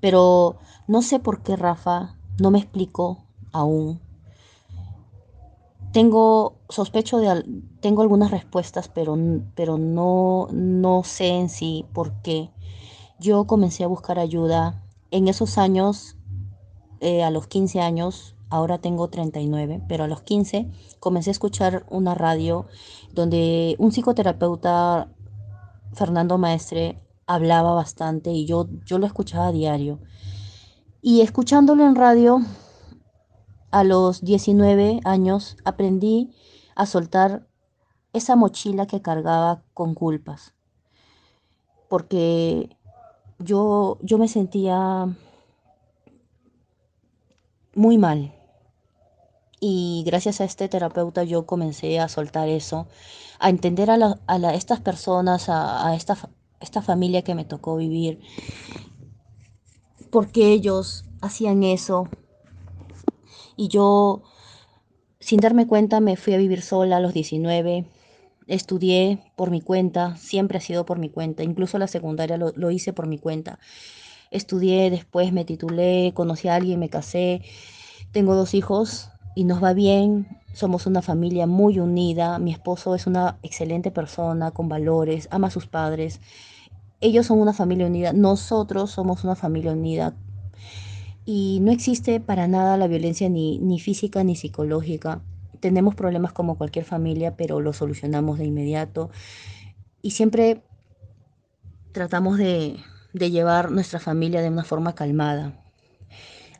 Pero 0.00 0.56
no 0.86 1.02
sé 1.02 1.18
por 1.18 1.42
qué 1.42 1.56
Rafa 1.56 2.16
no 2.40 2.50
me 2.50 2.58
explicó 2.58 3.24
aún. 3.52 4.00
Tengo 5.92 6.56
sospecho 6.68 7.18
de 7.18 7.44
tengo 7.80 8.02
algunas 8.02 8.30
respuestas, 8.30 8.88
pero, 8.88 9.16
pero 9.54 9.78
no, 9.78 10.48
no 10.52 11.04
sé 11.04 11.28
en 11.28 11.48
sí 11.48 11.86
por 11.92 12.20
qué. 12.22 12.50
Yo 13.20 13.46
comencé 13.46 13.84
a 13.84 13.88
buscar 13.88 14.18
ayuda 14.18 14.82
en 15.10 15.28
esos 15.28 15.56
años, 15.56 16.16
eh, 17.00 17.22
a 17.22 17.30
los 17.30 17.46
15 17.46 17.80
años, 17.80 18.33
ahora 18.50 18.78
tengo 18.78 19.08
39, 19.08 19.82
pero 19.88 20.04
a 20.04 20.08
los 20.08 20.22
15 20.22 20.70
comencé 21.00 21.30
a 21.30 21.32
escuchar 21.32 21.86
una 21.90 22.14
radio 22.14 22.66
donde 23.12 23.76
un 23.78 23.90
psicoterapeuta, 23.90 25.08
Fernando 25.92 26.38
Maestre, 26.38 27.00
hablaba 27.26 27.74
bastante 27.74 28.30
y 28.30 28.46
yo, 28.46 28.68
yo 28.84 28.98
lo 28.98 29.06
escuchaba 29.06 29.48
a 29.48 29.52
diario. 29.52 30.00
Y 31.00 31.20
escuchándolo 31.20 31.84
en 31.84 31.94
radio, 31.94 32.40
a 33.70 33.84
los 33.84 34.22
19 34.22 35.00
años 35.04 35.56
aprendí 35.64 36.32
a 36.76 36.86
soltar 36.86 37.46
esa 38.12 38.36
mochila 38.36 38.86
que 38.86 39.02
cargaba 39.02 39.62
con 39.74 39.94
culpas. 39.94 40.54
Porque 41.88 42.76
yo, 43.38 43.98
yo 44.00 44.18
me 44.18 44.28
sentía 44.28 45.14
muy 47.74 47.98
mal. 47.98 48.34
Y 49.60 50.02
gracias 50.06 50.40
a 50.40 50.44
este 50.44 50.68
terapeuta 50.68 51.24
yo 51.24 51.46
comencé 51.46 51.98
a 51.98 52.08
soltar 52.08 52.48
eso, 52.48 52.86
a 53.38 53.48
entender 53.48 53.90
a, 53.90 54.54
estas 54.54 54.80
personas, 54.80 55.48
a, 55.48 55.94
esta, 55.94 56.18
esta 56.60 56.82
familia 56.82 57.22
que 57.22 57.34
me 57.34 57.44
tocó 57.44 57.76
vivir, 57.76 58.20
porque 60.10 60.52
ellos 60.52 61.04
hacían 61.22 61.62
eso. 61.62 62.08
Y 63.56 63.68
yo, 63.68 64.22
sin 65.20 65.40
darme 65.40 65.66
cuenta, 65.66 66.00
me 66.00 66.16
fui 66.16 66.34
a 66.34 66.38
vivir 66.38 66.60
sola 66.60 66.98
a 66.98 67.00
los 67.00 67.14
19. 67.14 67.86
Estudié 68.46 69.32
por 69.36 69.50
mi 69.50 69.62
cuenta, 69.62 70.16
siempre 70.16 70.58
ha 70.58 70.60
sido 70.60 70.84
por 70.84 70.98
mi 70.98 71.08
cuenta, 71.08 71.42
incluso 71.42 71.78
la 71.78 71.86
secundaria 71.86 72.36
lo, 72.36 72.52
lo 72.54 72.70
hice 72.70 72.92
por 72.92 73.06
mi 73.06 73.18
cuenta. 73.18 73.58
Estudié, 74.34 74.90
después 74.90 75.32
me 75.32 75.44
titulé, 75.44 76.12
conocí 76.14 76.48
a 76.48 76.56
alguien, 76.56 76.80
me 76.80 76.90
casé. 76.90 77.42
Tengo 78.12 78.34
dos 78.34 78.54
hijos, 78.54 79.10
y 79.34 79.44
nos 79.44 79.62
va 79.62 79.72
bien. 79.72 80.26
Somos 80.52 80.86
una 80.86 81.02
familia 81.02 81.46
muy 81.46 81.80
unida. 81.80 82.38
Mi 82.38 82.52
esposo 82.52 82.94
es 82.94 83.06
una 83.06 83.38
excelente 83.42 83.90
persona 83.90 84.52
con 84.52 84.68
valores, 84.68 85.28
ama 85.30 85.48
a 85.48 85.50
sus 85.50 85.66
padres. 85.66 86.20
Ellos 87.00 87.26
son 87.26 87.40
una 87.40 87.52
familia 87.52 87.86
unida. 87.86 88.12
Nosotros 88.12 88.92
somos 88.92 89.24
una 89.24 89.34
familia 89.34 89.72
unida. 89.72 90.14
Y 91.24 91.58
no 91.62 91.72
existe 91.72 92.20
para 92.20 92.46
nada 92.46 92.76
la 92.76 92.86
violencia 92.86 93.28
ni, 93.28 93.58
ni 93.58 93.80
física 93.80 94.22
ni 94.22 94.36
psicológica. 94.36 95.22
Tenemos 95.60 95.94
problemas 95.94 96.32
como 96.32 96.56
cualquier 96.56 96.84
familia, 96.84 97.36
pero 97.36 97.60
los 97.60 97.78
solucionamos 97.78 98.38
de 98.38 98.44
inmediato. 98.44 99.10
Y 100.02 100.12
siempre 100.12 100.62
tratamos 101.92 102.36
de, 102.38 102.76
de 103.14 103.30
llevar 103.30 103.70
nuestra 103.70 104.00
familia 104.00 104.42
de 104.42 104.50
una 104.50 104.64
forma 104.64 104.94
calmada. 104.94 105.54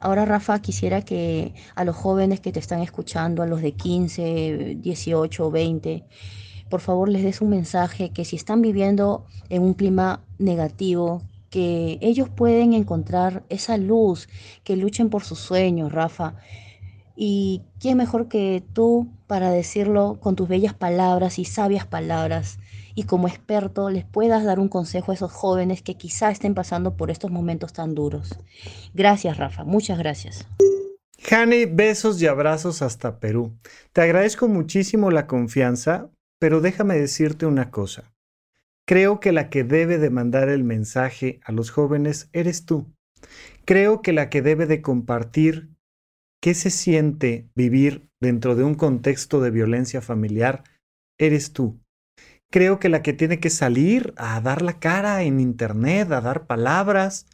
Ahora, 0.01 0.25
Rafa, 0.25 0.61
quisiera 0.61 1.03
que 1.03 1.55
a 1.75 1.85
los 1.85 1.97
jóvenes 1.97 2.40
que 2.40 2.53
te 2.53 2.61
están 2.61 2.81
escuchando, 2.81 3.43
a 3.43 3.47
los 3.47 3.61
de 3.61 3.73
15, 3.73 4.77
18, 4.81 5.51
20, 5.51 6.05
por 6.71 6.81
favor 6.81 7.09
les 7.09 7.23
des 7.23 7.40
un 7.40 7.51
mensaje 7.51 8.11
que 8.11 8.25
si 8.25 8.37
están 8.37 8.62
viviendo 8.62 9.27
en 9.49 9.62
un 9.62 9.75
clima 9.75 10.23
negativo, 10.38 11.23
que 11.51 11.99
ellos 12.01 12.29
pueden 12.29 12.73
encontrar 12.73 13.45
esa 13.49 13.77
luz, 13.77 14.29
que 14.62 14.77
luchen 14.77 15.11
por 15.11 15.25
sus 15.25 15.38
sueños, 15.38 15.93
Rafa. 15.93 16.37
Y 17.17 17.62
quién 17.79 17.97
mejor 17.97 18.29
que 18.29 18.62
tú 18.73 19.09
para 19.27 19.51
decirlo 19.51 20.19
con 20.21 20.37
tus 20.37 20.49
bellas 20.49 20.75
palabras 20.75 21.38
y 21.38 21.45
sabias 21.45 21.87
palabras 21.87 22.59
y 22.95 23.05
como 23.05 23.29
experto 23.29 23.91
les 23.91 24.05
puedas 24.05 24.45
dar 24.45 24.59
un 24.61 24.69
consejo 24.69 25.13
a 25.13 25.15
esos 25.15 25.33
jóvenes 25.33 25.83
que 25.83 25.97
quizá 25.97 26.31
estén 26.31 26.55
pasando 26.55 26.97
por 26.97 27.11
estos 27.11 27.31
momentos 27.31 27.73
tan 27.73 27.95
duros. 27.95 28.39
Gracias, 28.95 29.37
Rafa. 29.37 29.65
Muchas 29.65 29.99
gracias. 29.99 30.47
Hani, 31.31 31.65
besos 31.65 32.21
y 32.21 32.27
abrazos 32.27 32.83
hasta 32.83 33.19
Perú. 33.19 33.57
Te 33.93 34.03
agradezco 34.03 34.47
muchísimo 34.47 35.11
la 35.11 35.27
confianza, 35.27 36.11
pero 36.39 36.61
déjame 36.61 36.97
decirte 36.97 37.47
una 37.47 37.71
cosa. 37.71 38.13
creo 38.87 39.19
que 39.19 39.33
la 39.33 39.49
que 39.49 39.65
debe 39.65 39.99
de 39.99 40.11
mandar 40.11 40.51
el 40.51 40.63
mensaje 40.63 41.41
a 41.45 41.53
los 41.53 41.71
jóvenes 41.71 42.29
eres 42.33 42.67
tú. 42.67 42.93
Creo 43.65 44.03
que 44.03 44.13
la 44.13 44.29
que 44.29 44.43
debe 44.43 44.67
de 44.67 44.83
compartir 44.83 45.71
qué 46.43 46.53
se 46.53 46.69
siente 46.69 47.49
vivir 47.55 48.11
dentro 48.21 48.55
de 48.55 48.65
un 48.65 48.75
contexto 48.75 49.41
de 49.41 49.51
violencia 49.51 50.03
familiar 50.03 50.65
eres 51.19 51.55
tú. 51.55 51.81
Creo 52.55 52.79
que 52.79 52.88
la 52.88 53.03
que 53.03 53.12
tiene 53.12 53.40
que 53.40 53.51
salir 53.51 54.14
a 54.17 54.40
dar 54.40 54.62
la 54.62 54.79
cara 54.79 55.25
en 55.25 55.40
internet, 55.40 56.12
a 56.12 56.21
dar 56.21 56.47
palabras, 56.47 57.27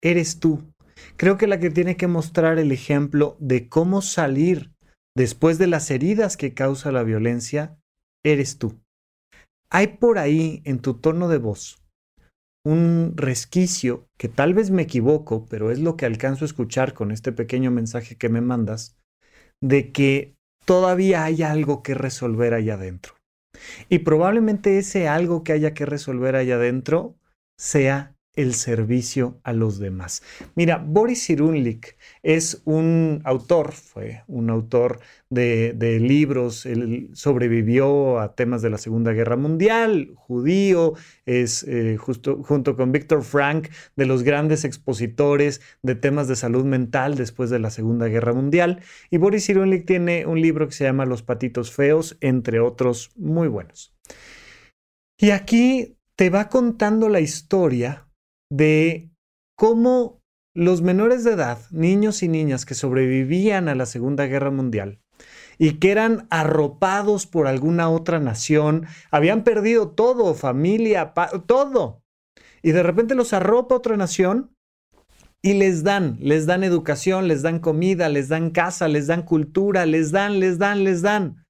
eres 0.00 0.38
tú. 0.38 0.72
Creo 1.16 1.36
que 1.36 1.48
la 1.48 1.58
que 1.58 1.68
tiene 1.68 1.96
que 1.96 2.06
mostrar 2.06 2.60
el 2.60 2.70
ejemplo 2.70 3.36
de 3.40 3.68
cómo 3.68 4.02
salir 4.02 4.70
después 5.16 5.58
de 5.58 5.66
las 5.66 5.90
heridas 5.90 6.36
que 6.36 6.54
causa 6.54 6.92
la 6.92 7.02
violencia, 7.02 7.76
eres 8.24 8.58
tú. 8.58 8.80
Hay 9.68 9.96
por 9.96 10.20
ahí 10.20 10.62
en 10.64 10.78
tu 10.78 10.94
tono 10.94 11.28
de 11.28 11.38
voz 11.38 11.82
un 12.64 13.14
resquicio 13.16 14.06
que 14.16 14.28
tal 14.28 14.54
vez 14.54 14.70
me 14.70 14.82
equivoco, 14.82 15.44
pero 15.46 15.72
es 15.72 15.80
lo 15.80 15.96
que 15.96 16.06
alcanzo 16.06 16.44
a 16.44 16.46
escuchar 16.46 16.94
con 16.94 17.10
este 17.10 17.32
pequeño 17.32 17.72
mensaje 17.72 18.14
que 18.14 18.28
me 18.28 18.40
mandas, 18.40 18.96
de 19.60 19.90
que 19.90 20.36
todavía 20.64 21.24
hay 21.24 21.42
algo 21.42 21.82
que 21.82 21.94
resolver 21.94 22.54
allá 22.54 22.74
adentro. 22.74 23.14
Y 23.88 24.00
probablemente 24.00 24.78
ese 24.78 25.08
algo 25.08 25.44
que 25.44 25.52
haya 25.52 25.74
que 25.74 25.86
resolver 25.86 26.36
allá 26.36 26.56
adentro 26.56 27.16
sea 27.56 28.11
el 28.34 28.54
servicio 28.54 29.40
a 29.44 29.52
los 29.52 29.78
demás. 29.78 30.22
Mira, 30.54 30.78
Boris 30.78 31.26
Cyrulnik 31.26 31.96
es 32.22 32.62
un 32.64 33.20
autor, 33.24 33.72
fue 33.72 34.22
un 34.26 34.48
autor 34.48 35.00
de, 35.28 35.98
libros, 36.00 36.66
él 36.66 37.10
sobrevivió 37.12 38.20
a 38.20 38.34
temas 38.34 38.62
de 38.62 38.70
la 38.70 38.78
Segunda 38.78 39.12
Guerra 39.12 39.36
Mundial, 39.36 40.12
judío, 40.14 40.94
es 41.26 41.62
eh, 41.64 41.96
justo, 41.98 42.42
junto 42.42 42.76
con 42.76 42.92
Víctor 42.92 43.22
Frank 43.22 43.68
de 43.96 44.06
los 44.06 44.22
grandes 44.22 44.64
expositores 44.64 45.60
de 45.82 45.94
temas 45.94 46.28
de 46.28 46.36
salud 46.36 46.64
mental 46.64 47.16
después 47.16 47.50
de 47.50 47.58
la 47.58 47.70
Segunda 47.70 48.06
Guerra 48.08 48.32
Mundial. 48.32 48.80
Y 49.10 49.18
Boris 49.18 49.46
Cyrulnik 49.46 49.86
tiene 49.86 50.26
un 50.26 50.40
libro 50.40 50.66
que 50.66 50.74
se 50.74 50.84
llama 50.84 51.06
Los 51.06 51.22
patitos 51.22 51.70
feos, 51.72 52.16
entre 52.20 52.60
otros 52.60 53.10
muy 53.16 53.48
buenos. 53.48 53.94
Y 55.18 55.30
aquí 55.30 55.96
te 56.16 56.30
va 56.30 56.48
contando 56.48 57.08
la 57.08 57.20
historia 57.20 58.08
de 58.52 59.10
cómo 59.56 60.20
los 60.54 60.82
menores 60.82 61.24
de 61.24 61.32
edad, 61.32 61.58
niños 61.70 62.22
y 62.22 62.28
niñas 62.28 62.66
que 62.66 62.74
sobrevivían 62.74 63.68
a 63.68 63.74
la 63.74 63.86
Segunda 63.86 64.26
Guerra 64.26 64.50
Mundial 64.50 65.00
y 65.56 65.78
que 65.78 65.90
eran 65.90 66.26
arropados 66.28 67.26
por 67.26 67.46
alguna 67.46 67.88
otra 67.88 68.20
nación, 68.20 68.86
habían 69.10 69.42
perdido 69.42 69.90
todo, 69.90 70.34
familia, 70.34 71.14
todo. 71.46 72.02
Y 72.62 72.72
de 72.72 72.82
repente 72.82 73.14
los 73.14 73.32
arropa 73.32 73.74
otra 73.74 73.96
nación 73.96 74.54
y 75.40 75.54
les 75.54 75.82
dan, 75.82 76.18
les 76.20 76.44
dan 76.44 76.62
educación, 76.62 77.28
les 77.28 77.40
dan 77.40 77.58
comida, 77.58 78.10
les 78.10 78.28
dan 78.28 78.50
casa, 78.50 78.86
les 78.86 79.06
dan 79.06 79.22
cultura, 79.22 79.86
les 79.86 80.10
dan, 80.10 80.40
les 80.40 80.58
dan, 80.58 80.84
les 80.84 81.00
dan. 81.00 81.46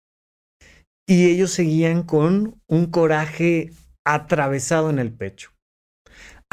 Y 1.09 1.31
ellos 1.31 1.51
seguían 1.51 2.05
con 2.05 2.63
un 2.69 2.87
coraje 2.87 3.73
atravesado 4.05 4.89
en 4.89 5.01
el 5.01 5.13
pecho. 5.13 5.52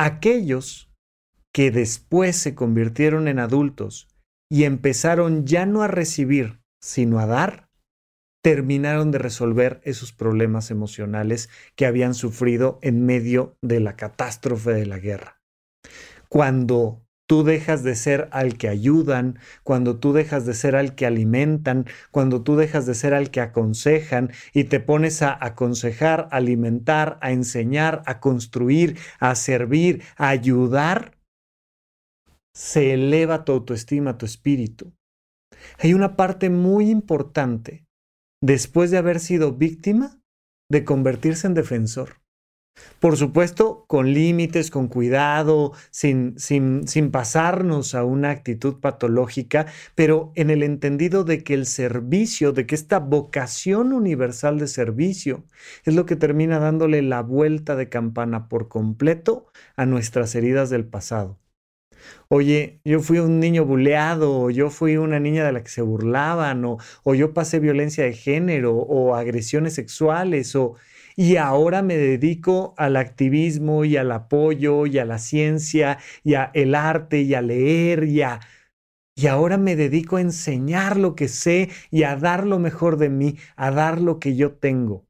Aquellos 0.02 0.90
que 1.54 1.72
después 1.72 2.38
se 2.38 2.56
convirtieron 2.56 3.28
en 3.28 3.38
adultos 3.38 4.08
y 4.50 4.64
empezaron 4.64 5.46
ya 5.46 5.66
no 5.66 5.84
a 5.84 5.90
recibir, 5.90 6.62
sino 6.82 7.20
a 7.20 7.26
dar, 7.26 7.68
terminaron 8.42 9.12
de 9.12 9.18
resolver 9.18 9.82
esos 9.84 10.14
problemas 10.14 10.72
emocionales 10.72 11.50
que 11.76 11.86
habían 11.86 12.14
sufrido 12.14 12.80
en 12.82 13.06
medio 13.06 13.58
de 13.62 13.82
la 13.82 13.98
catástrofe 13.98 14.72
de 14.72 14.86
la 14.86 15.00
guerra. 15.00 15.42
Cuando 16.30 17.06
tú 17.30 17.44
dejas 17.44 17.84
de 17.84 17.96
ser 17.96 18.28
al 18.32 18.58
que 18.58 18.68
ayudan, 18.68 19.38
cuando 19.62 20.00
tú 20.00 20.14
dejas 20.14 20.48
de 20.48 20.56
ser 20.56 20.76
al 20.76 20.96
que 20.96 21.06
alimentan, 21.06 21.86
cuando 22.10 22.42
tú 22.42 22.56
dejas 22.56 22.88
de 22.88 22.96
ser 22.96 23.14
al 23.14 23.30
que 23.30 23.40
aconsejan 23.40 24.32
y 24.52 24.64
te 24.64 24.80
pones 24.80 25.22
a 25.22 25.38
aconsejar, 25.40 26.28
alimentar, 26.32 27.20
a 27.22 27.32
enseñar, 27.32 28.02
a 28.08 28.20
construir, 28.20 28.98
a 29.20 29.36
servir, 29.36 30.02
a 30.18 30.30
ayudar, 30.30 31.20
se 32.52 32.96
eleva 32.96 33.46
tu 33.46 33.52
autoestima, 33.52 34.18
tu 34.18 34.26
espíritu. 34.26 34.92
Hay 35.78 35.94
una 35.94 36.16
parte 36.16 36.50
muy 36.50 36.90
importante 36.90 37.86
después 38.42 38.90
de 38.90 38.98
haber 38.98 39.20
sido 39.20 39.54
víctima 39.54 40.20
de 40.68 40.84
convertirse 40.84 41.46
en 41.46 41.54
defensor. 41.54 42.24
Por 43.00 43.16
supuesto, 43.18 43.86
con 43.88 44.14
límites, 44.14 44.72
con 44.72 44.88
cuidado, 44.88 45.74
sin, 45.90 46.38
sin, 46.38 46.88
sin, 46.88 47.12
pasarnos 47.12 47.96
a 47.96 48.04
una 48.04 48.30
actitud 48.32 48.80
patológica, 48.80 49.68
pero 49.96 50.32
en 50.36 50.50
el 50.50 50.64
entendido 50.64 51.24
de 51.24 51.44
que 51.44 51.54
el 51.54 51.66
servicio, 51.66 52.52
de 52.52 52.66
que 52.66 52.76
esta 52.76 53.00
vocación 53.00 53.94
universal 53.94 54.60
de 54.60 54.68
servicio 54.68 55.46
es 55.86 55.96
lo 55.96 56.06
que 56.06 56.16
termina 56.18 56.60
dándole 56.60 57.02
la 57.02 57.22
vuelta 57.22 57.76
de 57.76 57.90
campana 57.90 58.50
por 58.50 58.68
completo 58.68 59.48
a 59.78 59.86
nuestras 59.86 60.36
heridas 60.36 60.70
del 60.70 60.86
pasado. 60.86 61.40
Oye, 62.28 62.80
yo 62.86 63.02
fui 63.02 63.20
un 63.20 63.40
niño 63.40 63.66
buleado, 63.66 64.42
o 64.42 64.50
yo 64.50 64.70
fui 64.70 64.98
una 64.98 65.20
niña 65.20 65.46
de 65.46 65.52
la 65.52 65.64
que 65.64 65.70
se 65.70 65.82
burlaban, 65.82 66.64
o, 66.66 66.78
o 67.04 67.16
yo 67.16 67.34
pasé 67.34 67.60
violencia 67.60 68.04
de 68.04 68.14
género, 68.14 68.76
o 68.76 69.16
agresiones 69.16 69.74
sexuales, 69.76 70.56
o 70.56 70.76
y 71.20 71.36
ahora 71.36 71.82
me 71.82 71.98
dedico 71.98 72.74
al 72.78 72.96
activismo 72.96 73.84
y 73.84 73.98
al 73.98 74.14
apoyo 74.14 74.86
y 74.86 75.00
a 75.00 75.06
la 75.06 75.20
ciencia 75.20 75.98
y 76.24 76.36
a 76.36 76.50
el 76.54 76.74
arte 76.76 77.22
y 77.24 77.34
a 77.34 77.42
leer 77.42 78.06
y 78.06 78.22
a... 78.22 78.40
Y 79.16 79.28
ahora 79.28 79.58
me 79.58 79.76
dedico 79.76 80.18
a 80.18 80.22
enseñar 80.22 80.98
lo 80.98 81.16
que 81.16 81.28
sé 81.30 81.70
y 81.92 82.04
a 82.04 82.16
dar 82.18 82.48
lo 82.48 82.60
mejor 82.60 82.98
de 82.98 83.10
mí, 83.10 83.38
a 83.58 83.72
dar 83.72 84.02
lo 84.02 84.20
que 84.20 84.38
yo 84.38 84.54
tengo 84.54 85.09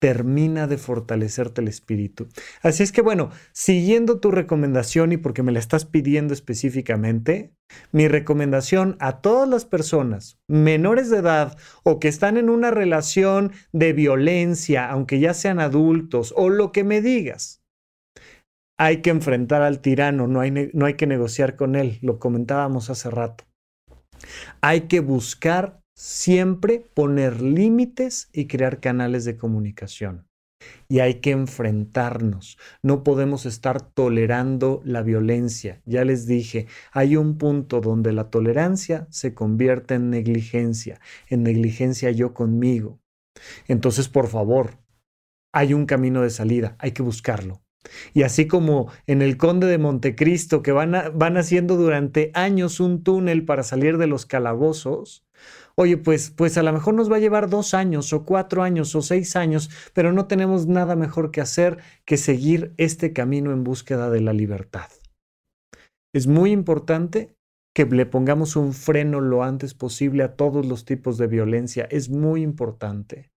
termina 0.00 0.66
de 0.66 0.78
fortalecerte 0.78 1.60
el 1.60 1.68
espíritu. 1.68 2.28
Así 2.62 2.82
es 2.82 2.92
que 2.92 3.02
bueno, 3.02 3.30
siguiendo 3.52 4.20
tu 4.20 4.30
recomendación 4.30 5.12
y 5.12 5.16
porque 5.16 5.42
me 5.42 5.52
la 5.52 5.58
estás 5.58 5.84
pidiendo 5.84 6.34
específicamente, 6.34 7.52
mi 7.92 8.08
recomendación 8.08 8.96
a 9.00 9.20
todas 9.20 9.48
las 9.48 9.64
personas 9.64 10.38
menores 10.48 11.10
de 11.10 11.18
edad 11.18 11.58
o 11.82 12.00
que 12.00 12.08
están 12.08 12.36
en 12.36 12.48
una 12.48 12.70
relación 12.70 13.52
de 13.72 13.92
violencia, 13.92 14.88
aunque 14.88 15.20
ya 15.20 15.34
sean 15.34 15.60
adultos 15.60 16.32
o 16.36 16.48
lo 16.48 16.72
que 16.72 16.84
me 16.84 17.02
digas, 17.02 17.62
hay 18.78 19.02
que 19.02 19.10
enfrentar 19.10 19.62
al 19.62 19.80
tirano, 19.80 20.28
no 20.28 20.40
hay, 20.40 20.70
no 20.72 20.86
hay 20.86 20.94
que 20.94 21.06
negociar 21.06 21.56
con 21.56 21.74
él, 21.74 21.98
lo 22.00 22.20
comentábamos 22.20 22.90
hace 22.90 23.10
rato. 23.10 23.44
Hay 24.60 24.82
que 24.82 25.00
buscar 25.00 25.80
siempre 25.98 26.86
poner 26.94 27.42
límites 27.42 28.28
y 28.32 28.46
crear 28.46 28.78
canales 28.78 29.24
de 29.24 29.36
comunicación. 29.36 30.28
Y 30.88 31.00
hay 31.00 31.14
que 31.14 31.32
enfrentarnos. 31.32 32.56
No 32.84 33.02
podemos 33.02 33.46
estar 33.46 33.82
tolerando 33.82 34.80
la 34.84 35.02
violencia. 35.02 35.82
Ya 35.86 36.04
les 36.04 36.26
dije, 36.26 36.68
hay 36.92 37.16
un 37.16 37.36
punto 37.36 37.80
donde 37.80 38.12
la 38.12 38.30
tolerancia 38.30 39.08
se 39.10 39.34
convierte 39.34 39.94
en 39.94 40.10
negligencia, 40.10 41.00
en 41.26 41.42
negligencia 41.42 42.12
yo 42.12 42.32
conmigo. 42.32 43.00
Entonces, 43.66 44.08
por 44.08 44.28
favor, 44.28 44.78
hay 45.52 45.74
un 45.74 45.84
camino 45.84 46.22
de 46.22 46.30
salida, 46.30 46.76
hay 46.78 46.92
que 46.92 47.02
buscarlo. 47.02 47.60
Y 48.14 48.22
así 48.22 48.46
como 48.46 48.88
en 49.08 49.20
el 49.20 49.36
Conde 49.36 49.66
de 49.66 49.78
Montecristo, 49.78 50.62
que 50.62 50.70
van, 50.70 50.92
van 51.14 51.36
haciendo 51.36 51.76
durante 51.76 52.30
años 52.34 52.78
un 52.78 53.02
túnel 53.02 53.44
para 53.44 53.64
salir 53.64 53.98
de 53.98 54.06
los 54.06 54.26
calabozos, 54.26 55.24
oye, 55.80 55.96
pues, 55.96 56.30
pues 56.30 56.58
a 56.58 56.64
lo 56.64 56.72
mejor 56.72 56.94
nos 56.94 57.10
va 57.10 57.16
a 57.16 57.20
llevar 57.20 57.48
dos 57.48 57.72
años 57.72 58.12
o 58.12 58.24
cuatro 58.24 58.64
años 58.64 58.96
o 58.96 59.00
seis 59.00 59.36
años, 59.36 59.70
pero 59.94 60.12
no 60.12 60.26
tenemos 60.26 60.66
nada 60.66 60.96
mejor 60.96 61.30
que 61.30 61.40
hacer 61.40 61.78
que 62.04 62.16
seguir 62.16 62.74
este 62.78 63.12
camino 63.12 63.52
en 63.52 63.62
búsqueda 63.62 64.10
de 64.10 64.20
la 64.20 64.32
libertad. 64.32 64.88
Es 66.12 66.26
muy 66.26 66.50
importante 66.50 67.36
que 67.76 67.86
le 67.86 68.06
pongamos 68.06 68.56
un 68.56 68.72
freno 68.72 69.20
lo 69.20 69.44
antes 69.44 69.72
posible 69.74 70.24
a 70.24 70.34
todos 70.34 70.66
los 70.66 70.84
tipos 70.84 71.16
de 71.16 71.28
violencia. 71.28 71.86
Es 71.92 72.08
muy 72.10 72.42
importante. 72.42 73.30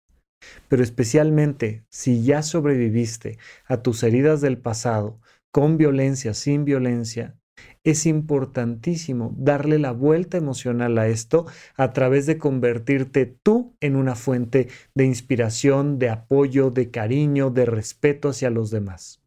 Pero 0.67 0.81
especialmente 0.81 1.85
si 1.91 2.23
ya 2.23 2.41
sobreviviste 2.41 3.37
a 3.65 3.83
tus 3.83 4.01
heridas 4.01 4.41
del 4.41 4.57
pasado, 4.57 5.19
con 5.53 5.77
violencia, 5.77 6.33
sin 6.33 6.65
violencia, 6.65 7.35
es 7.83 8.05
importantísimo 8.05 9.33
darle 9.37 9.79
la 9.79 9.91
vuelta 9.91 10.37
emocional 10.37 10.97
a 10.97 11.07
esto 11.07 11.45
a 11.75 11.93
través 11.93 12.25
de 12.25 12.37
convertirte 12.37 13.25
tú 13.25 13.75
en 13.79 13.95
una 13.95 14.15
fuente 14.15 14.67
de 14.93 15.05
inspiración, 15.05 15.97
de 15.97 16.09
apoyo, 16.09 16.69
de 16.69 16.91
cariño, 16.91 17.49
de 17.49 17.65
respeto 17.65 18.29
hacia 18.29 18.49
los 18.49 18.69
demás. 18.69 19.21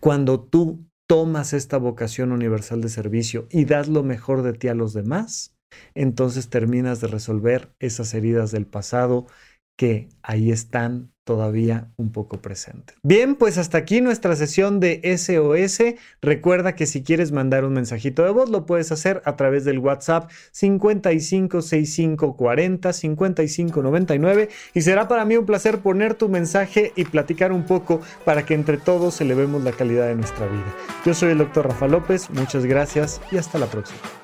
Cuando 0.00 0.40
tú 0.40 0.84
tomas 1.06 1.52
esta 1.52 1.76
vocación 1.76 2.32
universal 2.32 2.80
de 2.80 2.88
servicio 2.88 3.46
y 3.50 3.64
das 3.66 3.88
lo 3.88 4.02
mejor 4.02 4.42
de 4.42 4.52
ti 4.52 4.68
a 4.68 4.74
los 4.74 4.92
demás, 4.94 5.54
entonces 5.94 6.48
terminas 6.48 7.00
de 7.00 7.08
resolver 7.08 7.74
esas 7.78 8.14
heridas 8.14 8.50
del 8.50 8.66
pasado 8.66 9.26
que 9.76 10.08
ahí 10.22 10.50
están 10.50 11.14
todavía 11.24 11.90
un 11.96 12.12
poco 12.12 12.40
presentes. 12.40 12.96
Bien, 13.02 13.34
pues 13.34 13.58
hasta 13.58 13.78
aquí 13.78 14.00
nuestra 14.00 14.36
sesión 14.36 14.78
de 14.78 15.00
SOS. 15.16 15.96
Recuerda 16.20 16.74
que 16.74 16.86
si 16.86 17.02
quieres 17.02 17.32
mandar 17.32 17.64
un 17.64 17.72
mensajito 17.72 18.22
de 18.24 18.30
voz, 18.30 18.50
lo 18.50 18.66
puedes 18.66 18.92
hacer 18.92 19.22
a 19.24 19.34
través 19.36 19.64
del 19.64 19.78
WhatsApp 19.78 20.30
556540 20.52 22.92
5599 22.92 24.50
y 24.74 24.82
será 24.82 25.08
para 25.08 25.24
mí 25.24 25.36
un 25.36 25.46
placer 25.46 25.78
poner 25.78 26.14
tu 26.14 26.28
mensaje 26.28 26.92
y 26.94 27.06
platicar 27.06 27.52
un 27.52 27.64
poco 27.64 28.02
para 28.24 28.44
que 28.44 28.52
entre 28.54 28.76
todos 28.76 29.20
elevemos 29.20 29.64
la 29.64 29.72
calidad 29.72 30.06
de 30.08 30.16
nuestra 30.16 30.46
vida. 30.46 30.76
Yo 31.04 31.14
soy 31.14 31.30
el 31.30 31.38
doctor 31.38 31.68
Rafa 31.68 31.88
López, 31.88 32.28
muchas 32.30 32.66
gracias 32.66 33.20
y 33.32 33.38
hasta 33.38 33.58
la 33.58 33.66
próxima. 33.66 34.23